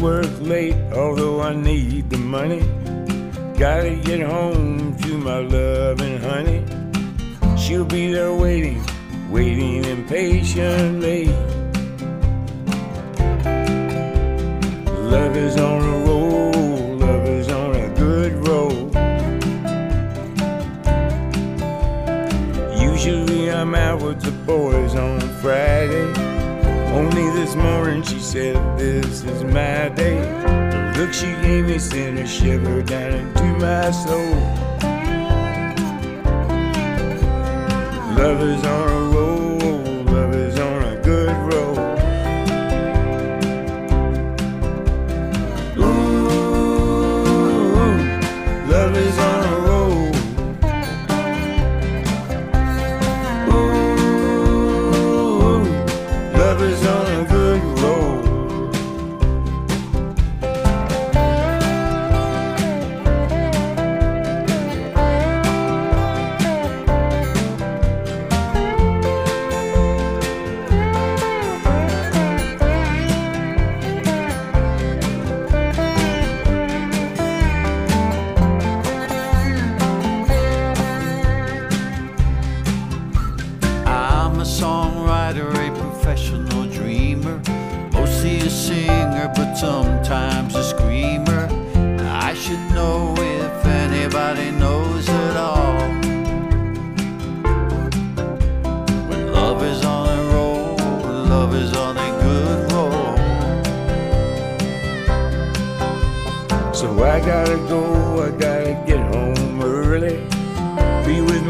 Work 0.06 0.39
late, 0.41 0.76
although 0.93 1.41
I 1.41 1.56
need 1.56 2.12
the 2.12 2.18
money. 2.20 2.62
Gotta 3.58 3.95
get 3.95 4.22
home 4.22 4.95
to 5.01 5.18
my 5.18 5.39
loving 5.39 6.20
honey. 6.20 6.62
She'll 7.58 7.86
be 7.86 8.14
there 8.14 8.36
waiting, 8.36 8.84
waiting 9.32 9.84
impatiently. 9.84 11.26
Love 15.16 15.36
is 15.47 15.58
on 15.58 15.82
a 15.95 15.97
roll, 16.06 16.51
love 17.06 17.26
is 17.39 17.49
on 17.49 17.72
a 17.76 17.89
good 18.03 18.34
roll. 18.47 18.78
Usually 22.91 23.49
I'm 23.49 23.74
out 23.74 24.03
with 24.03 24.22
the 24.22 24.36
boys 24.45 24.93
on 24.93 25.20
Friday. 25.41 26.24
Only 27.16 27.39
this 27.39 27.55
morning 27.55 28.03
she 28.03 28.20
said 28.20 28.78
this 28.78 29.24
is 29.24 29.43
my 29.45 29.88
day. 29.88 30.20
The 30.20 30.99
look 30.99 31.13
she 31.13 31.28
gave 31.41 31.66
me 31.66 31.80
sent 31.80 32.20
a 32.20 32.28
shiver 32.28 32.82
down 32.82 33.13
into 33.13 33.43
my 33.57 33.89
soul. 33.91 34.36
Love 38.18 38.41
is 38.41 38.66
on 38.66 38.84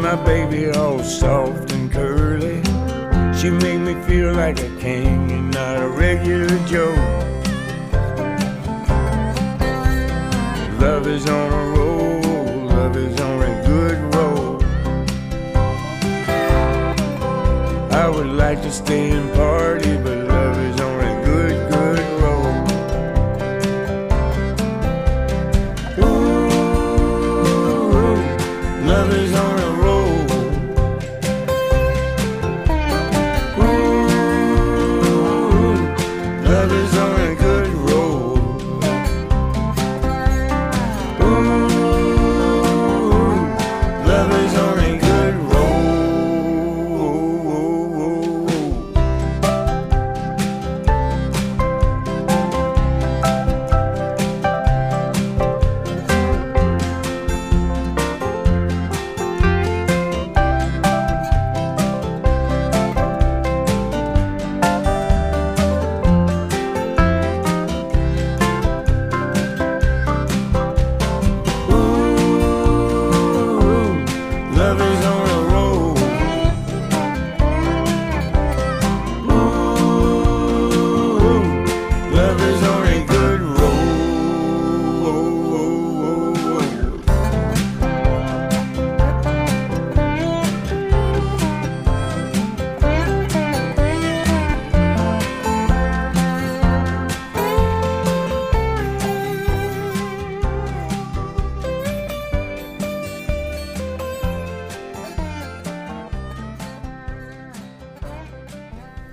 my 0.06 0.14
baby 0.24 0.70
all 0.70 1.02
soft 1.02 1.72
and 1.72 1.90
curly. 1.90 2.62
She 3.36 3.50
made 3.50 3.78
me 3.78 3.94
feel 4.06 4.32
like 4.34 4.56
a 4.60 4.70
king 4.78 5.32
and 5.32 5.50
not 5.50 5.82
a 5.82 5.88
regular 5.88 6.56
Joe. 6.70 6.94
Love 10.78 11.08
is 11.08 11.26
on 11.28 11.48
a 11.60 11.64
roll, 11.76 12.20
love 12.76 12.96
is 12.96 13.20
on 13.20 13.38
a 13.50 13.54
good 13.70 13.98
roll. 14.14 14.62
I 17.90 18.08
would 18.08 18.32
like 18.44 18.62
to 18.62 18.70
stay 18.70 19.10
and 19.10 19.28
party, 19.34 19.96
but 20.04 20.15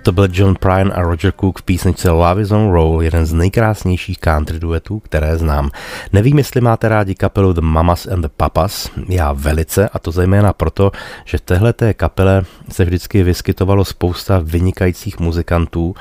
To 0.04 0.12
byl 0.12 0.28
John 0.32 0.54
Prine 0.54 0.90
a 0.92 1.02
Roger 1.02 1.32
Cook 1.40 1.58
v 1.58 1.62
písničce 1.62 2.10
Love 2.10 2.42
is 2.42 2.50
on 2.50 2.70
Roll, 2.70 3.02
jeden 3.02 3.26
z 3.26 3.32
nejkrásnějších 3.32 4.18
country 4.18 4.60
duetů, 4.60 4.98
které 4.98 5.38
znám. 5.38 5.70
Nevím, 6.12 6.38
jestli 6.38 6.60
máte 6.60 6.88
rádi 6.88 7.14
kapelu 7.14 7.52
The 7.52 7.60
Mamas 7.60 8.06
and 8.06 8.20
the 8.20 8.28
Papas, 8.36 8.90
já 9.08 9.32
velice, 9.32 9.88
a 9.88 9.98
to 9.98 10.10
zejména 10.10 10.52
proto, 10.52 10.92
že 11.24 11.38
v 11.38 11.40
téhle 11.40 11.72
té 11.72 11.94
kapele 11.94 12.44
se 12.72 12.84
vždycky 12.84 13.22
vyskytovalo 13.22 13.84
spousta 13.84 14.40
vynikajících 14.42 15.20
muzikantů, 15.20 15.94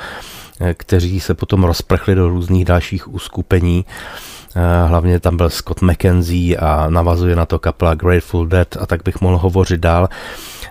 eh, 0.62 0.74
kteří 0.74 1.20
se 1.20 1.34
potom 1.34 1.64
rozprchli 1.64 2.16
do 2.16 2.30
různých 2.30 2.66
dalších 2.66 3.14
uskupení. 3.14 3.86
Eh, 4.56 4.88
hlavně 4.88 5.20
tam 5.20 5.38
byl 5.38 5.50
Scott 5.50 5.82
McKenzie 5.82 6.58
a 6.58 6.90
navazuje 6.90 7.36
na 7.36 7.46
to 7.46 7.60
kapela 7.60 7.94
Grateful 7.94 8.48
Dead 8.48 8.78
a 8.80 8.86
tak 8.86 9.04
bych 9.04 9.22
mohl 9.22 9.38
hovořit 9.38 9.80
dál. 9.80 10.10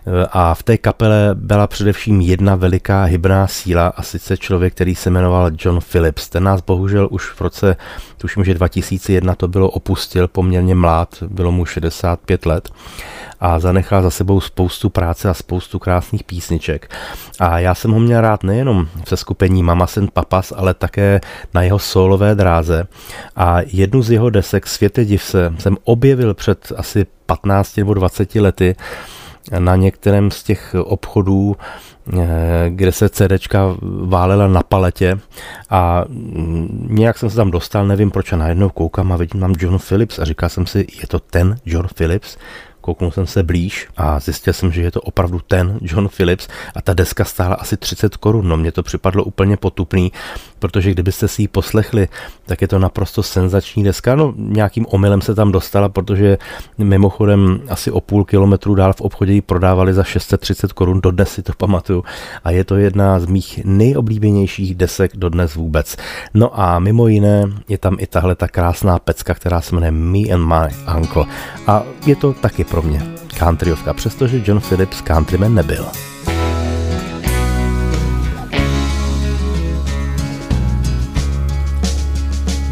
Eh, 0.06 0.26
a 0.32 0.54
v 0.54 0.62
té 0.62 0.78
kapele 0.78 1.30
byla 1.34 1.66
především 1.66 2.20
jedna 2.20 2.54
veliká 2.54 3.04
hybná 3.04 3.46
síla 3.46 3.86
a 3.96 4.02
sice 4.02 4.36
člověk, 4.36 4.74
který 4.74 4.94
se 4.94 5.10
jmenoval 5.10 5.50
John 5.58 5.80
Phillips. 5.92 6.28
Ten 6.28 6.44
nás 6.44 6.60
bohužel 6.60 7.08
už 7.10 7.30
v 7.30 7.40
roce, 7.40 7.76
tuším, 8.18 8.44
že 8.44 8.54
2001 8.54 9.34
to 9.34 9.48
bylo 9.48 9.70
opustil 9.70 10.28
poměrně 10.28 10.74
mlád, 10.74 11.22
bylo 11.22 11.52
mu 11.52 11.66
65 11.66 12.46
let 12.46 12.70
a 13.42 13.58
zanechal 13.58 14.02
za 14.02 14.10
sebou 14.10 14.40
spoustu 14.40 14.90
práce 14.90 15.28
a 15.28 15.34
spoustu 15.34 15.78
krásných 15.78 16.24
písniček. 16.24 16.90
A 17.40 17.58
já 17.58 17.74
jsem 17.74 17.90
ho 17.90 18.00
měl 18.00 18.20
rád 18.20 18.42
nejenom 18.42 18.88
v 19.04 19.16
skupení 19.16 19.62
Mama 19.62 19.86
and 19.96 20.10
Papas, 20.10 20.52
ale 20.56 20.74
také 20.74 21.20
na 21.54 21.62
jeho 21.62 21.78
solové 21.78 22.34
dráze. 22.34 22.86
A 23.36 23.58
jednu 23.66 24.02
z 24.02 24.10
jeho 24.10 24.30
desek 24.30 24.66
Světe 24.66 25.04
div 25.04 25.22
se 25.22 25.54
jsem 25.58 25.76
objevil 25.84 26.34
před 26.34 26.72
asi 26.76 27.06
15 27.26 27.76
nebo 27.76 27.94
20 27.94 28.34
lety 28.34 28.76
na 29.58 29.76
některém 29.76 30.30
z 30.30 30.42
těch 30.42 30.74
obchodů, 30.84 31.56
eh, 32.12 32.66
kde 32.68 32.92
se 32.92 33.08
CDčka 33.08 33.76
válela 34.02 34.48
na 34.48 34.62
paletě 34.62 35.18
a 35.70 36.04
nějak 36.88 37.18
jsem 37.18 37.30
se 37.30 37.36
tam 37.36 37.50
dostal, 37.50 37.86
nevím 37.86 38.10
proč 38.10 38.32
a 38.32 38.36
najednou 38.36 38.68
koukám 38.68 39.12
a 39.12 39.16
vidím 39.16 39.40
tam 39.40 39.54
John 39.58 39.78
Phillips 39.78 40.18
a 40.18 40.24
říkal 40.24 40.48
jsem 40.48 40.66
si, 40.66 40.86
je 41.00 41.06
to 41.06 41.18
ten 41.18 41.56
John 41.64 41.86
Phillips? 41.94 42.36
Kouknul 42.80 43.10
jsem 43.10 43.26
se 43.26 43.42
blíž 43.42 43.88
a 43.96 44.20
zjistil 44.20 44.52
jsem, 44.52 44.72
že 44.72 44.82
je 44.82 44.90
to 44.90 45.00
opravdu 45.00 45.40
ten 45.48 45.78
John 45.82 46.08
Phillips 46.08 46.48
a 46.74 46.82
ta 46.82 46.94
deska 46.94 47.24
stála 47.24 47.54
asi 47.54 47.76
30 47.76 48.16
korun. 48.16 48.48
No 48.48 48.56
mně 48.56 48.72
to 48.72 48.82
připadlo 48.82 49.24
úplně 49.24 49.56
potupný, 49.56 50.12
protože 50.62 50.90
kdybyste 50.90 51.28
si 51.28 51.42
ji 51.42 51.48
poslechli, 51.48 52.08
tak 52.46 52.62
je 52.62 52.68
to 52.68 52.78
naprosto 52.78 53.22
senzační 53.22 53.84
deska. 53.84 54.14
No 54.14 54.34
nějakým 54.36 54.86
omylem 54.88 55.20
se 55.20 55.34
tam 55.34 55.52
dostala, 55.52 55.88
protože 55.88 56.38
mimochodem 56.78 57.60
asi 57.68 57.90
o 57.90 58.00
půl 58.00 58.24
kilometru 58.24 58.74
dál 58.74 58.92
v 58.92 59.00
obchodě 59.00 59.32
ji 59.32 59.40
prodávali 59.40 59.94
za 59.94 60.04
630 60.04 60.72
korun, 60.72 61.00
dodnes 61.00 61.32
si 61.32 61.42
to 61.42 61.52
pamatuju. 61.56 62.04
A 62.44 62.50
je 62.50 62.64
to 62.64 62.76
jedna 62.76 63.20
z 63.20 63.26
mých 63.26 63.60
nejoblíbenějších 63.64 64.74
desek 64.74 65.16
dodnes 65.16 65.54
vůbec. 65.54 65.96
No 66.34 66.60
a 66.60 66.78
mimo 66.78 67.08
jiné 67.08 67.42
je 67.68 67.78
tam 67.78 67.96
i 67.98 68.06
tahle 68.06 68.34
ta 68.34 68.48
krásná 68.48 68.98
pecka, 68.98 69.34
která 69.34 69.60
se 69.60 69.74
jmenuje 69.74 69.90
Me 69.90 70.34
and 70.34 70.46
My 70.46 70.94
Uncle. 70.98 71.24
A 71.66 71.82
je 72.06 72.16
to 72.16 72.32
taky 72.32 72.64
pro 72.64 72.82
mě 72.82 73.02
countryovka, 73.38 73.94
přestože 73.94 74.42
John 74.46 74.60
Phillips 74.60 75.02
countryman 75.02 75.54
nebyl. 75.54 75.86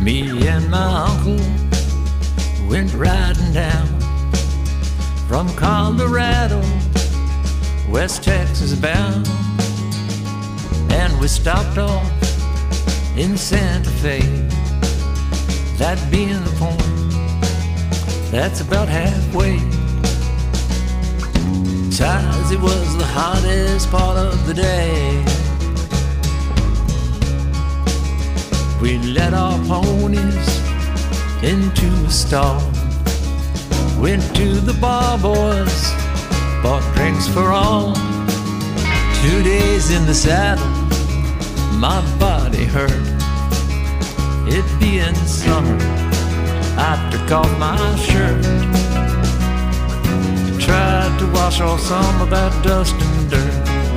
Me 0.03 0.49
and 0.49 0.71
my 0.71 1.05
uncle 1.09 1.37
went 2.69 2.95
riding 2.95 3.53
down 3.53 3.87
from 5.29 5.47
Colorado, 5.57 6.63
West 7.91 8.25
Texas 8.25 8.75
bound. 8.75 9.29
And 10.91 11.21
we 11.21 11.29
stopped 11.29 11.77
off 11.77 12.11
in 13.17 13.37
Santa 13.37 13.91
Fe, 13.91 14.21
that 15.77 15.99
being 16.11 16.43
the 16.45 16.55
point, 16.59 16.81
that's 18.31 18.63
about 18.63 18.89
halfway. 18.89 19.59
Besides, 21.91 22.51
it 22.51 22.61
was 22.61 22.97
the 22.97 23.05
hottest 23.05 23.91
part 23.91 24.17
of 24.17 24.47
the 24.47 24.55
day. 24.55 25.50
We 28.81 28.97
led 28.99 29.35
our 29.35 29.59
ponies 29.67 30.49
into 31.43 31.87
a 32.07 32.11
stall. 32.11 32.63
Went 34.01 34.23
to 34.37 34.55
the 34.61 34.73
bar, 34.81 35.19
boys, 35.19 35.93
bought 36.63 36.83
drinks 36.95 37.29
for 37.29 37.51
all. 37.53 37.95
Two 39.23 39.43
days 39.43 39.91
in 39.91 40.07
the 40.07 40.15
saddle, 40.15 40.65
my 41.79 42.01
body 42.19 42.65
hurt. 42.65 42.91
It 44.49 44.65
being 44.81 45.15
summer, 45.27 45.77
I 46.79 46.97
took 47.13 47.31
off 47.33 47.59
my 47.59 47.77
shirt. 47.97 48.43
Tried 50.59 51.19
to 51.19 51.27
wash 51.35 51.61
off 51.61 51.81
some 51.81 52.23
of 52.23 52.31
that 52.31 52.65
dust 52.65 52.95
and 52.95 53.31
dirt. 53.31 53.90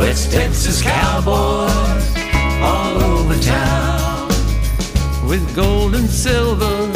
West 0.00 0.32
Texas 0.32 0.80
cowboys 0.80 2.06
all 2.62 3.02
over 3.02 3.38
town 3.40 4.28
with 5.28 5.44
gold 5.54 5.94
and 5.94 6.08
silver 6.08 6.90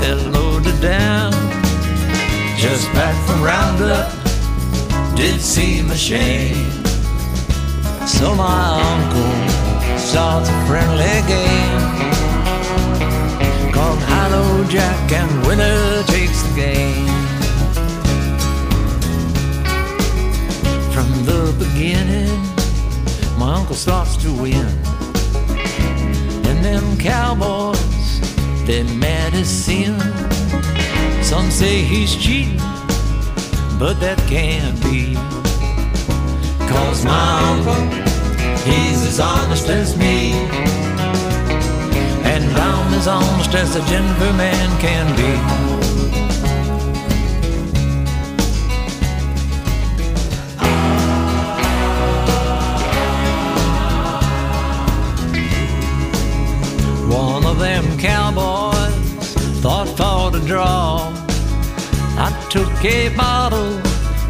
they're 0.00 0.16
loaded 0.30 0.80
down. 0.80 1.32
Just 2.56 2.90
back 2.94 3.14
from 3.26 3.42
Roundup 3.42 4.10
did 5.16 5.38
seem 5.38 5.90
a 5.90 5.96
shame. 5.96 6.70
So 8.06 8.34
my 8.34 8.80
uncle 8.94 9.98
starts 9.98 10.48
a 10.48 10.66
friendly 10.66 11.18
game 11.28 12.12
called 13.70 14.00
Hollow 14.00 14.64
Jack 14.64 15.12
and 15.12 15.46
winner 15.46 16.02
takes 16.04 16.42
the 16.42 16.54
game. 16.56 17.37
From 20.98 21.24
the 21.24 21.54
beginning, 21.56 22.42
my 23.38 23.54
uncle 23.54 23.76
starts 23.76 24.16
to 24.16 24.32
win. 24.32 24.66
And 26.48 26.64
them 26.64 26.98
cowboys, 26.98 28.20
they 28.66 28.82
mad 28.82 29.32
as 29.34 29.48
sin. 29.48 29.96
Some 31.22 31.52
say 31.52 31.82
he's 31.82 32.16
cheating, 32.16 32.56
but 33.78 34.00
that 34.00 34.18
can't 34.26 34.74
be. 34.82 35.14
Cause 36.66 37.04
my 37.04 37.42
uncle, 37.52 37.84
he's 38.66 39.00
as 39.06 39.20
honest 39.20 39.68
as 39.68 39.96
me. 39.96 40.32
And 42.24 42.44
I'm 42.44 42.94
as 42.94 43.06
honest 43.06 43.54
as 43.54 43.76
a 43.76 43.84
gentleman 43.86 44.68
can 44.80 45.06
be. 45.14 45.67
Them 57.58 57.98
cowboys 57.98 58.94
thought 59.60 59.88
for 59.98 60.30
the 60.30 60.44
draw. 60.46 61.12
I 62.16 62.30
took 62.50 62.72
a 62.84 63.08
bottle, 63.16 63.80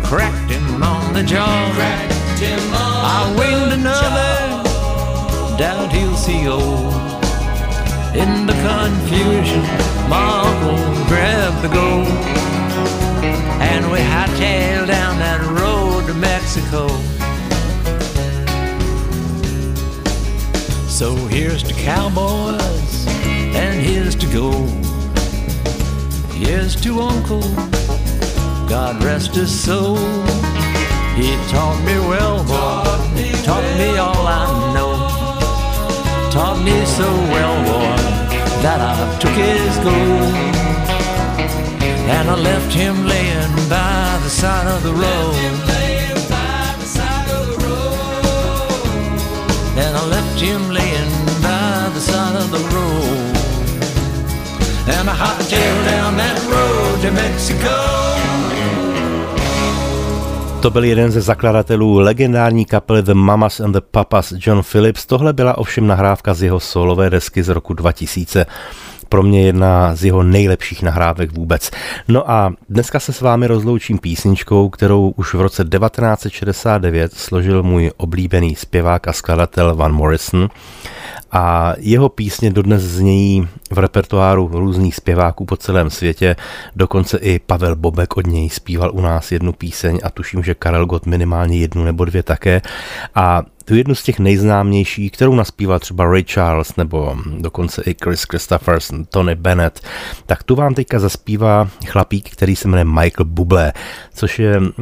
cracked 0.02 0.50
him 0.50 0.82
on 0.82 1.12
the 1.12 1.22
jaw. 1.22 1.70
Cracked 1.74 2.40
him 2.40 2.60
on 2.74 3.04
I 3.04 3.34
winged 3.38 3.72
another, 3.72 5.58
doubt 5.58 5.92
he'll 5.92 6.16
see 6.16 6.48
old. 6.48 6.94
In 8.16 8.46
the 8.46 8.56
confusion, 8.66 9.62
my 10.08 10.24
uncle 10.48 11.06
grabbed 11.06 11.62
the 11.62 11.68
gold. 11.68 12.08
And 13.60 13.90
we 13.92 13.98
hightailed 13.98 14.86
down 14.86 15.18
that 15.18 15.40
road 15.60 16.06
to 16.06 16.14
Mexico. 16.14 16.88
So 20.88 21.14
here's 21.14 21.62
to 21.62 21.74
cowboys, 21.74 23.06
and 23.58 23.80
here's 23.80 24.14
to 24.14 24.26
gold. 24.32 24.70
Here's 26.32 26.74
to 26.82 27.00
Uncle, 27.00 27.42
God 28.68 29.02
rest 29.02 29.34
his 29.34 29.50
soul. 29.50 29.96
He 31.18 31.28
taught 31.52 31.80
me 31.84 31.96
well, 32.10 32.38
boy, 32.44 32.84
taught 33.42 33.68
me 33.80 33.88
all 33.96 34.24
I 34.26 34.46
know. 34.74 34.94
Taught 36.30 36.60
me 36.62 36.76
so 36.98 37.08
well, 37.34 37.56
boy, 37.70 37.96
that 38.62 38.80
I 38.80 38.94
took 39.18 39.36
his 39.48 39.74
gold. 39.86 40.34
And 42.14 42.30
I 42.30 42.36
left 42.36 42.72
him 42.72 43.06
laying 43.06 43.54
by 43.68 44.20
the 44.22 44.30
side 44.30 44.68
of 44.68 44.82
the 44.82 44.92
road. 44.92 45.34
And 49.82 49.96
I 49.96 50.04
left 50.06 50.40
him 50.40 50.70
laying 50.70 51.10
by 51.42 51.90
the 51.94 52.00
side 52.00 52.36
of 52.36 52.50
the 52.50 52.62
road. 52.74 53.37
And 54.88 55.10
I 55.10 55.14
hightailed 55.14 55.84
down 55.84 56.16
that 56.16 56.38
road 56.50 57.02
to 57.02 57.12
Mexico. 57.12 57.68
To 60.62 60.70
byl 60.70 60.84
jeden 60.84 61.10
ze 61.10 61.20
zakladatelů 61.20 61.98
legendární 61.98 62.64
kapely 62.64 63.02
The 63.02 63.14
Mamas 63.14 63.60
and 63.60 63.72
the 63.72 63.80
Papas 63.90 64.32
John 64.36 64.62
Phillips. 64.62 65.06
Tohle 65.06 65.32
byla 65.32 65.58
ovšem 65.58 65.86
nahrávka 65.86 66.34
z 66.34 66.42
jeho 66.42 66.60
solové 66.60 67.10
desky 67.10 67.42
z 67.42 67.48
roku 67.48 67.74
2000 67.74 68.46
pro 69.08 69.22
mě 69.22 69.46
jedna 69.46 69.94
z 69.94 70.04
jeho 70.04 70.22
nejlepších 70.22 70.82
nahrávek 70.82 71.32
vůbec. 71.32 71.70
No 72.08 72.30
a 72.30 72.52
dneska 72.68 73.00
se 73.00 73.12
s 73.12 73.20
vámi 73.20 73.46
rozloučím 73.46 73.98
písničkou, 73.98 74.68
kterou 74.68 75.12
už 75.16 75.34
v 75.34 75.40
roce 75.40 75.64
1969 75.64 77.14
složil 77.14 77.62
můj 77.62 77.90
oblíbený 77.96 78.54
zpěvák 78.54 79.08
a 79.08 79.12
skladatel 79.12 79.76
Van 79.76 79.92
Morrison 79.92 80.48
a 81.32 81.74
jeho 81.78 82.08
písně 82.08 82.50
dodnes 82.50 82.82
znějí 82.82 83.48
v 83.70 83.78
repertoáru 83.78 84.48
různých 84.52 84.94
zpěváků 84.94 85.44
po 85.44 85.56
celém 85.56 85.90
světě, 85.90 86.36
dokonce 86.76 87.18
i 87.18 87.38
Pavel 87.38 87.76
Bobek 87.76 88.16
od 88.16 88.26
něj 88.26 88.50
zpíval 88.50 88.90
u 88.94 89.00
nás 89.00 89.32
jednu 89.32 89.52
píseň 89.52 90.00
a 90.02 90.10
tuším, 90.10 90.42
že 90.42 90.54
Karel 90.54 90.86
Gott 90.86 91.06
minimálně 91.06 91.58
jednu 91.58 91.84
nebo 91.84 92.04
dvě 92.04 92.22
také 92.22 92.62
a 93.14 93.42
tu 93.64 93.74
jednu 93.74 93.94
z 93.94 94.02
těch 94.02 94.18
nejznámějších, 94.18 95.12
kterou 95.12 95.34
naspíval 95.34 95.78
třeba 95.78 96.04
Ray 96.04 96.24
Charles 96.24 96.76
nebo 96.76 97.16
dokonce 97.38 97.82
i 97.86 97.96
Chris 98.04 98.22
Christophers, 98.22 98.90
Tony 99.10 99.34
Bennett, 99.34 99.80
tak 100.26 100.42
tu 100.42 100.54
vám 100.54 100.74
teďka 100.74 100.98
zaspívá 100.98 101.68
chlapík, 101.86 102.30
který 102.30 102.56
se 102.56 102.68
jmenuje 102.68 102.84
Michael 102.84 103.24
Bublé, 103.24 103.72
což 104.14 104.38
je 104.38 104.60
mm, 104.60 104.72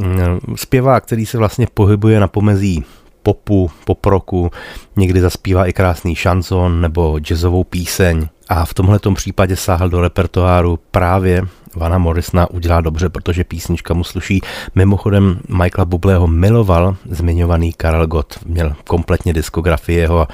zpěvák, 0.57 1.05
který 1.05 1.27
se 1.27 1.39
vlastně 1.39 1.67
pohybuje 1.75 2.21
na 2.21 2.29
pomezí 2.29 2.85
popu, 3.23 3.71
poproku, 3.85 4.51
někdy 4.97 5.21
zaspívá 5.21 5.67
i 5.67 5.73
krásný 5.73 6.15
šanson 6.15 6.81
nebo 6.81 7.19
jazzovou 7.19 7.65
píseň. 7.65 8.29
A 8.49 8.65
v 8.65 8.75
tomhle 8.75 8.99
případě 9.15 9.57
sáhl 9.57 9.89
do 9.89 10.01
repertoáru 10.01 10.79
právě 10.91 11.43
Vana 11.77 11.99
Morrisona 11.99 12.51
udělá 12.51 12.81
dobře, 12.81 13.09
protože 13.09 13.45
písnička 13.45 13.95
mu 13.95 14.05
sluší. 14.05 14.41
Mimochodem 14.75 15.41
Michaela 15.49 15.85
Bublého 15.85 16.27
miloval 16.27 16.97
zmiňovaný 17.11 17.73
Karel 17.73 18.07
Gott, 18.07 18.39
měl 18.47 18.75
kompletně 18.87 19.33
diskografii 19.33 19.99
jeho 19.99 20.21
a 20.21 20.29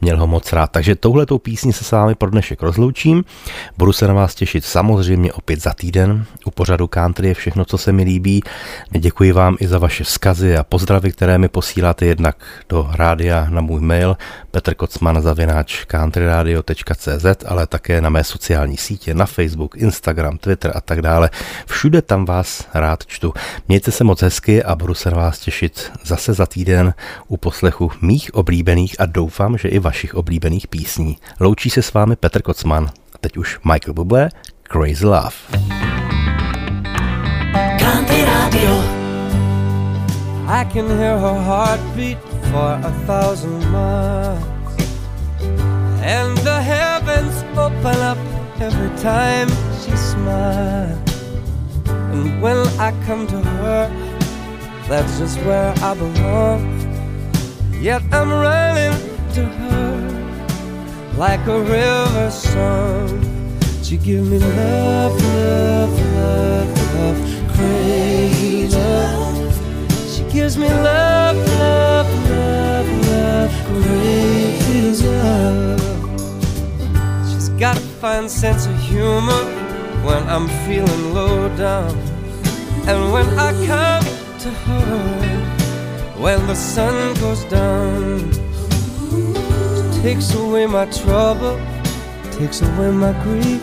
měl 0.00 0.18
ho 0.18 0.26
moc 0.26 0.52
rád. 0.52 0.70
Takže 0.70 0.94
touhletou 0.94 1.38
písni 1.38 1.72
se 1.72 1.84
s 1.84 1.90
vámi 1.90 2.14
pro 2.14 2.30
dnešek 2.30 2.62
rozloučím. 2.62 3.24
Budu 3.78 3.92
se 3.92 4.08
na 4.08 4.14
vás 4.14 4.34
těšit 4.34 4.64
samozřejmě 4.64 5.32
opět 5.32 5.62
za 5.62 5.74
týden. 5.74 6.24
U 6.44 6.50
pořadu 6.50 6.86
Country 6.86 7.28
je 7.28 7.34
všechno, 7.34 7.64
co 7.64 7.78
se 7.78 7.92
mi 7.92 8.02
líbí. 8.02 8.42
Děkuji 8.90 9.32
vám 9.32 9.56
i 9.60 9.68
za 9.68 9.78
vaše 9.78 10.04
vzkazy 10.04 10.56
a 10.56 10.64
pozdravy, 10.64 11.12
které 11.12 11.38
mi 11.38 11.48
posíláte 11.48 12.06
jednak 12.06 12.36
do 12.68 12.90
rádia 12.92 13.46
na 13.50 13.60
můj 13.60 13.80
mail 13.80 14.16
petrkocman.countryradio.cz 14.50 17.26
ale 17.46 17.66
také 17.66 18.00
na 18.00 18.10
mé 18.10 18.24
sociální 18.24 18.76
sítě, 18.76 19.14
na 19.14 19.26
Facebook, 19.26 19.76
Instagram, 19.76 20.38
Twitter 20.38 20.72
a 20.74 20.80
tak 20.88 21.02
dále. 21.02 21.30
Všude 21.66 22.02
tam 22.02 22.24
vás 22.24 22.68
rád 22.74 23.06
čtu. 23.06 23.34
Mějte 23.68 23.90
se 23.90 24.04
moc 24.04 24.22
hezky 24.22 24.64
a 24.64 24.74
budu 24.74 24.94
se 24.94 25.10
na 25.10 25.16
vás 25.16 25.38
těšit 25.38 25.92
zase 26.04 26.34
za 26.34 26.46
týden 26.46 26.94
u 27.28 27.36
poslechu 27.36 27.90
mých 28.02 28.34
oblíbených 28.34 29.00
a 29.00 29.06
doufám, 29.06 29.58
že 29.58 29.68
i 29.68 29.78
vašich 29.78 30.14
oblíbených 30.14 30.68
písní. 30.68 31.16
Loučí 31.40 31.70
se 31.70 31.82
s 31.82 31.92
vámi 31.92 32.16
Petr 32.16 32.42
Kocman 32.42 32.86
a 33.14 33.18
teď 33.20 33.36
už 33.36 33.58
Michael 33.64 33.94
Bublé, 33.94 34.28
Crazy 34.62 35.06
Love. 35.06 35.36
Country 37.78 38.24
Radio. 38.24 38.98
I 40.48 40.64
can 40.72 40.88
hear 40.88 41.18
her 41.18 41.40
heartbeat 41.42 42.18
for 42.50 42.80
a 42.82 42.92
thousand 43.06 43.60
miles. 43.70 44.58
And 46.02 46.38
the 46.38 46.60
heavens 46.62 47.44
open 47.56 47.98
up 48.10 48.17
every 48.60 48.96
time 48.98 49.48
she 49.80 49.94
smiles. 49.96 50.98
And 51.88 52.42
when 52.42 52.56
I 52.78 52.90
come 53.06 53.26
to 53.28 53.40
her, 53.40 53.88
that's 54.88 55.18
just 55.18 55.38
where 55.40 55.72
I 55.78 55.94
belong. 55.94 56.60
Yet 57.80 58.02
I'm 58.12 58.30
running 58.30 58.98
to 59.34 59.44
her 59.44 59.88
like 61.16 61.46
a 61.46 61.60
river 61.60 62.30
song. 62.30 63.58
She 63.82 63.96
give 63.96 64.26
me 64.26 64.38
love, 64.38 65.22
love, 65.22 66.14
love, 66.16 66.94
love, 66.94 67.54
crazy 67.54 68.68
love. 68.68 69.54
She 70.10 70.24
gives 70.32 70.56
me 70.56 70.68
love, 70.68 71.36
love, 71.36 72.30
love, 72.30 73.06
love, 73.06 73.52
crazy 73.66 75.06
love. 75.06 75.97
Fine 78.00 78.28
sense 78.28 78.66
of 78.66 78.78
humor 78.78 79.42
when 80.06 80.22
I'm 80.28 80.46
feeling 80.64 81.14
low 81.14 81.48
down. 81.56 81.90
And 82.86 83.12
when 83.12 83.26
I 83.36 83.50
come 83.66 84.04
to 84.38 84.50
her, 84.50 86.14
when 86.16 86.46
the 86.46 86.54
sun 86.54 87.14
goes 87.14 87.42
down, 87.46 88.30
she 89.10 90.00
takes 90.00 90.32
away 90.32 90.66
my 90.66 90.86
trouble, 90.86 91.58
takes 92.30 92.62
away 92.62 92.92
my 92.92 93.12
grief, 93.24 93.62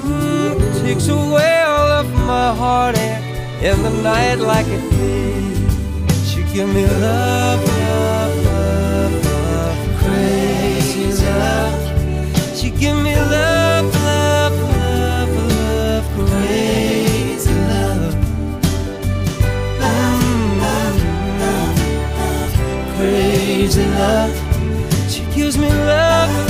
mm, 0.00 0.80
takes 0.80 1.08
away 1.08 1.60
all 1.60 1.90
of 2.00 2.10
my 2.26 2.54
heartache 2.54 3.22
in 3.62 3.82
the 3.82 3.90
night 4.02 4.36
like 4.36 4.66
a 4.66 4.80
thief. 4.88 6.24
She 6.24 6.42
give 6.54 6.72
me 6.74 6.86
love, 6.86 7.60
give 12.80 12.96
me 12.96 13.14
love, 13.14 13.94
love, 13.94 14.56
love, 14.62 15.36
love, 15.52 16.04
crazy 16.16 17.52
love. 17.52 18.14
Mm, 19.80 20.60
Crazy 22.96 23.84
love. 23.86 24.34
She 25.10 25.22
gives 25.34 25.56
me 25.58 25.68
love, 25.68 26.30
love, 26.32 26.49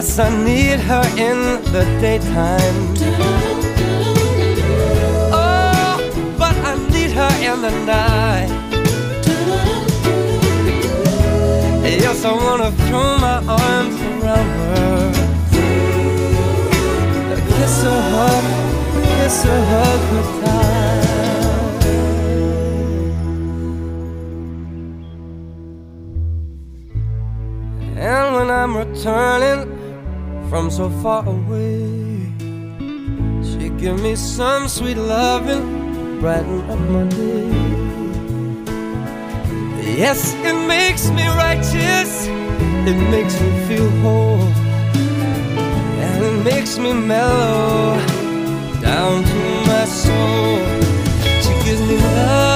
Yes, 0.00 0.18
I 0.18 0.30
need 0.44 0.80
her 0.80 1.04
in 1.18 1.60
the 1.74 1.84
daytime. 2.00 2.78
Oh, 5.30 5.98
but 6.38 6.56
I 6.64 6.74
need 6.88 7.10
her 7.10 7.32
in 7.44 7.60
the 7.60 7.70
night. 7.84 8.50
Yes, 11.84 12.24
I 12.24 12.32
wanna 12.32 12.70
throw 12.86 13.18
my 13.18 13.44
arms 13.46 14.00
around 14.00 14.50
her. 14.60 15.12
Kiss 17.58 17.82
her, 17.82 18.00
hug, 18.14 18.44
kiss 19.04 19.36
her, 19.44 19.60
hug 19.72 20.00
her 20.12 20.24
tight. 20.40 21.10
And 27.98 28.26
when 28.34 28.48
I'm 28.50 28.72
returning 28.78 29.69
from 30.50 30.68
so 30.68 30.90
far 31.00 31.24
away. 31.28 32.26
She 33.48 33.68
give 33.78 34.02
me 34.02 34.16
some 34.16 34.66
sweet 34.66 34.96
loving, 34.96 36.18
brighten 36.20 36.68
up 36.68 36.80
my 36.90 37.04
day. 37.04 37.50
Yes, 39.96 40.34
it 40.34 40.58
makes 40.66 41.08
me 41.10 41.24
righteous, 41.28 42.26
it 42.90 42.98
makes 43.14 43.40
me 43.40 43.50
feel 43.68 43.88
whole, 44.02 44.42
and 46.02 46.24
it 46.24 46.44
makes 46.44 46.78
me 46.78 46.92
mellow 46.94 47.96
down 48.82 49.22
to 49.22 49.40
my 49.70 49.84
soul. 49.84 50.58
She 51.44 51.52
gives 51.64 51.80
me 51.82 51.96
love. 51.96 52.49